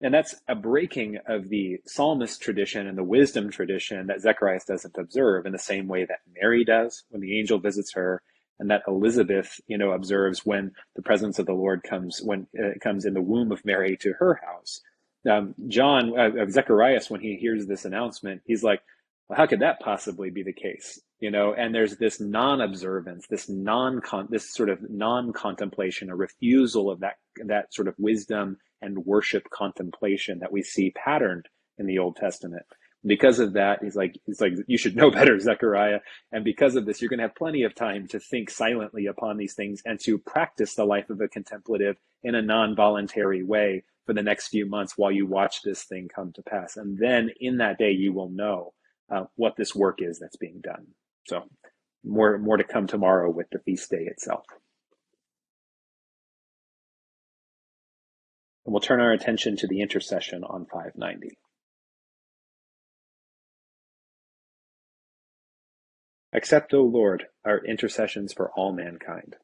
And 0.00 0.12
that's 0.12 0.34
a 0.48 0.54
breaking 0.54 1.18
of 1.26 1.48
the 1.48 1.80
psalmist 1.86 2.42
tradition 2.42 2.86
and 2.86 2.98
the 2.98 3.04
wisdom 3.04 3.50
tradition 3.50 4.08
that 4.08 4.20
Zacharias 4.20 4.64
doesn't 4.64 4.98
observe 4.98 5.46
in 5.46 5.52
the 5.52 5.58
same 5.58 5.86
way 5.86 6.04
that 6.04 6.20
Mary 6.40 6.64
does 6.64 7.04
when 7.10 7.20
the 7.20 7.38
angel 7.38 7.58
visits 7.58 7.92
her 7.94 8.22
and 8.58 8.70
that 8.70 8.82
Elizabeth, 8.86 9.60
you 9.66 9.78
know, 9.78 9.92
observes 9.92 10.44
when 10.44 10.72
the 10.94 11.02
presence 11.02 11.38
of 11.38 11.46
the 11.46 11.52
Lord 11.52 11.82
comes 11.82 12.20
when 12.22 12.46
uh, 12.58 12.68
it 12.68 12.80
comes 12.80 13.04
in 13.04 13.14
the 13.14 13.20
womb 13.20 13.50
of 13.50 13.64
Mary 13.64 13.96
to 13.98 14.12
her 14.14 14.40
house. 14.44 14.80
Um, 15.28 15.54
John, 15.68 16.18
uh, 16.18 16.46
Zacharias, 16.50 17.08
when 17.08 17.20
he 17.20 17.36
hears 17.36 17.66
this 17.66 17.84
announcement, 17.84 18.42
he's 18.44 18.62
like, 18.62 18.82
well, 19.28 19.38
how 19.38 19.46
could 19.46 19.60
that 19.60 19.80
possibly 19.80 20.30
be 20.30 20.42
the 20.42 20.52
case? 20.52 21.00
You 21.24 21.30
know, 21.30 21.54
and 21.54 21.74
there's 21.74 21.96
this 21.96 22.20
non-observance, 22.20 23.26
this 23.30 23.48
non 23.48 24.02
this 24.28 24.52
sort 24.52 24.68
of 24.68 24.78
non-contemplation, 24.90 26.10
a 26.10 26.14
refusal 26.14 26.90
of 26.90 27.00
that 27.00 27.14
that 27.46 27.72
sort 27.72 27.88
of 27.88 27.94
wisdom 27.96 28.58
and 28.82 29.06
worship 29.06 29.48
contemplation 29.48 30.40
that 30.40 30.52
we 30.52 30.62
see 30.62 30.90
patterned 30.90 31.48
in 31.78 31.86
the 31.86 31.98
Old 31.98 32.16
Testament. 32.16 32.64
Because 33.06 33.38
of 33.38 33.54
that, 33.54 33.82
he's 33.82 33.96
like, 33.96 34.20
he's 34.26 34.38
like, 34.38 34.52
you 34.66 34.76
should 34.76 34.96
know 34.96 35.10
better, 35.10 35.40
Zechariah. 35.40 36.00
And 36.30 36.44
because 36.44 36.76
of 36.76 36.84
this, 36.84 37.00
you're 37.00 37.08
going 37.08 37.20
to 37.20 37.24
have 37.24 37.34
plenty 37.34 37.62
of 37.62 37.74
time 37.74 38.06
to 38.08 38.20
think 38.20 38.50
silently 38.50 39.06
upon 39.06 39.38
these 39.38 39.54
things 39.54 39.80
and 39.86 39.98
to 40.00 40.18
practice 40.18 40.74
the 40.74 40.84
life 40.84 41.08
of 41.08 41.22
a 41.22 41.28
contemplative 41.28 41.96
in 42.22 42.34
a 42.34 42.42
non-voluntary 42.42 43.42
way 43.42 43.84
for 44.04 44.12
the 44.12 44.22
next 44.22 44.48
few 44.48 44.68
months 44.68 44.98
while 44.98 45.10
you 45.10 45.24
watch 45.24 45.62
this 45.62 45.84
thing 45.84 46.06
come 46.14 46.34
to 46.34 46.42
pass. 46.42 46.76
And 46.76 46.98
then 46.98 47.30
in 47.40 47.56
that 47.58 47.78
day, 47.78 47.92
you 47.92 48.12
will 48.12 48.28
know 48.28 48.74
uh, 49.10 49.24
what 49.36 49.56
this 49.56 49.74
work 49.74 50.02
is 50.02 50.18
that's 50.18 50.36
being 50.36 50.60
done. 50.60 50.88
So 51.26 51.42
more, 52.04 52.38
more 52.38 52.56
to 52.56 52.64
come 52.64 52.86
tomorrow 52.86 53.30
with 53.30 53.46
the 53.50 53.58
feast 53.60 53.90
day 53.90 54.04
itself. 54.06 54.44
And 58.66 58.72
we'll 58.72 58.80
turn 58.80 59.00
our 59.00 59.12
attention 59.12 59.56
to 59.58 59.66
the 59.66 59.80
intercession 59.80 60.42
on 60.44 60.66
590. 60.66 61.36
Accept, 66.32 66.74
O 66.74 66.82
Lord, 66.82 67.26
our 67.44 67.64
intercessions 67.64 68.32
for 68.32 68.50
all 68.56 68.72
mankind. 68.72 69.36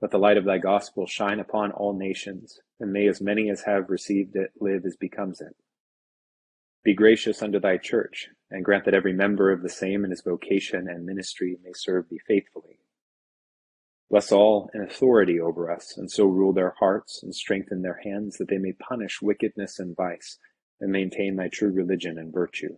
Let 0.00 0.10
the 0.10 0.18
light 0.18 0.36
of 0.36 0.44
thy 0.44 0.58
gospel 0.58 1.06
shine 1.06 1.38
upon 1.38 1.70
all 1.70 1.96
nations, 1.96 2.58
and 2.80 2.92
may 2.92 3.06
as 3.06 3.20
many 3.20 3.48
as 3.48 3.62
have 3.62 3.88
received 3.88 4.34
it 4.34 4.50
live 4.60 4.84
as 4.84 4.96
becomes 4.96 5.40
it. 5.40 5.54
Be 6.82 6.94
gracious 6.94 7.42
unto 7.42 7.60
thy 7.60 7.78
church, 7.78 8.28
and 8.50 8.64
grant 8.64 8.84
that 8.84 8.94
every 8.94 9.12
member 9.12 9.50
of 9.50 9.62
the 9.62 9.68
same 9.68 10.04
in 10.04 10.10
his 10.10 10.22
vocation 10.22 10.88
and 10.88 11.04
ministry 11.04 11.58
may 11.64 11.72
serve 11.74 12.08
thee 12.08 12.20
faithfully 12.26 12.78
Bless 14.08 14.30
all 14.30 14.70
in 14.72 14.82
authority 14.82 15.40
over 15.40 15.70
us, 15.70 15.96
and 15.96 16.10
so 16.10 16.26
rule 16.26 16.52
their 16.52 16.74
hearts 16.78 17.22
and 17.24 17.34
strengthen 17.34 17.82
their 17.82 18.00
hands, 18.04 18.36
that 18.38 18.48
they 18.48 18.58
may 18.58 18.72
punish 18.72 19.20
wickedness 19.20 19.80
and 19.80 19.96
vice, 19.96 20.38
and 20.80 20.92
maintain 20.92 21.34
thy 21.34 21.48
true 21.48 21.72
religion 21.72 22.16
and 22.16 22.32
virtue. 22.32 22.76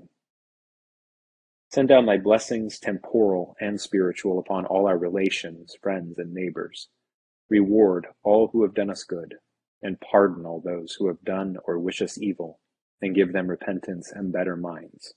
Send 1.70 1.88
down 1.88 2.07
thy 2.07 2.16
blessings, 2.16 2.78
temporal 2.78 3.54
and 3.61 3.78
spiritual, 3.78 4.38
upon 4.38 4.64
all 4.64 4.87
our 4.87 4.96
relations, 4.96 5.76
friends, 5.83 6.16
and 6.18 6.33
neighbors. 6.33 6.88
Reward 7.50 8.07
all 8.22 8.48
who 8.48 8.62
have 8.62 8.72
done 8.72 8.88
us 8.88 9.04
good, 9.04 9.35
and 9.83 10.00
pardon 10.00 10.46
all 10.46 10.61
those 10.61 10.94
who 10.94 11.09
have 11.09 11.22
done 11.22 11.59
or 11.66 11.78
wish 11.78 12.00
us 12.00 12.16
evil, 12.16 12.59
and 13.02 13.14
give 13.14 13.35
them 13.35 13.48
repentance 13.48 14.11
and 14.11 14.33
better 14.33 14.57
minds. 14.57 15.12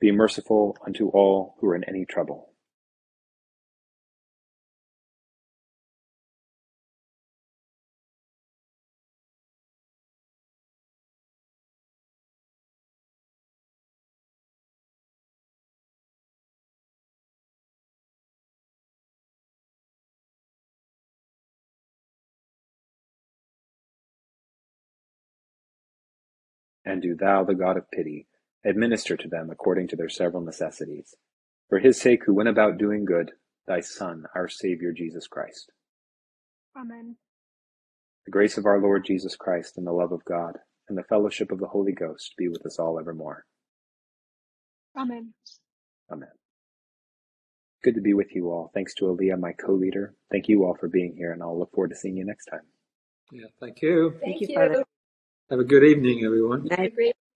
Be 0.00 0.12
merciful 0.12 0.76
unto 0.86 1.08
all 1.08 1.56
who 1.60 1.68
are 1.68 1.76
in 1.76 1.84
any 1.84 2.04
trouble. 2.04 2.52
And 26.84 27.02
do 27.02 27.16
thou, 27.16 27.44
the 27.44 27.54
God 27.54 27.76
of 27.76 27.90
pity, 27.90 28.28
administer 28.64 29.16
to 29.16 29.28
them 29.28 29.50
according 29.50 29.88
to 29.88 29.96
their 29.96 30.08
several 30.08 30.42
necessities. 30.42 31.14
For 31.68 31.78
his 31.78 32.00
sake 32.00 32.22
who 32.24 32.34
went 32.34 32.48
about 32.48 32.78
doing 32.78 33.04
good, 33.04 33.32
thy 33.66 33.80
Son, 33.80 34.24
our 34.34 34.48
Saviour 34.48 34.92
Jesus 34.92 35.26
Christ. 35.26 35.70
Amen. 36.76 37.16
The 38.24 38.32
grace 38.32 38.58
of 38.58 38.66
our 38.66 38.80
Lord 38.80 39.04
Jesus 39.04 39.36
Christ, 39.36 39.76
and 39.76 39.86
the 39.86 39.92
love 39.92 40.12
of 40.12 40.24
God, 40.24 40.58
and 40.88 40.96
the 40.96 41.02
fellowship 41.02 41.50
of 41.50 41.60
the 41.60 41.68
Holy 41.68 41.92
Ghost 41.92 42.34
be 42.36 42.48
with 42.48 42.64
us 42.64 42.78
all 42.78 42.98
evermore. 42.98 43.44
Amen. 44.96 45.34
Amen. 46.10 46.28
Good 47.82 47.94
to 47.94 48.00
be 48.00 48.14
with 48.14 48.34
you 48.34 48.50
all. 48.50 48.70
Thanks 48.74 48.94
to 48.94 49.04
Aaliyah, 49.04 49.38
my 49.38 49.52
co-leader. 49.52 50.14
Thank 50.30 50.48
you 50.48 50.64
all 50.64 50.76
for 50.78 50.88
being 50.88 51.14
here, 51.16 51.32
and 51.32 51.42
I'll 51.42 51.58
look 51.58 51.72
forward 51.72 51.90
to 51.90 51.96
seeing 51.96 52.16
you 52.16 52.24
next 52.24 52.46
time. 52.46 52.66
Yeah, 53.30 53.46
thank 53.60 53.82
you. 53.82 54.10
Thank, 54.20 54.22
thank 54.22 54.40
you, 54.40 54.54
Father. 54.54 54.84
Have 55.50 55.60
a 55.60 55.64
good 55.64 55.84
evening, 55.84 56.24
everyone. 56.24 56.68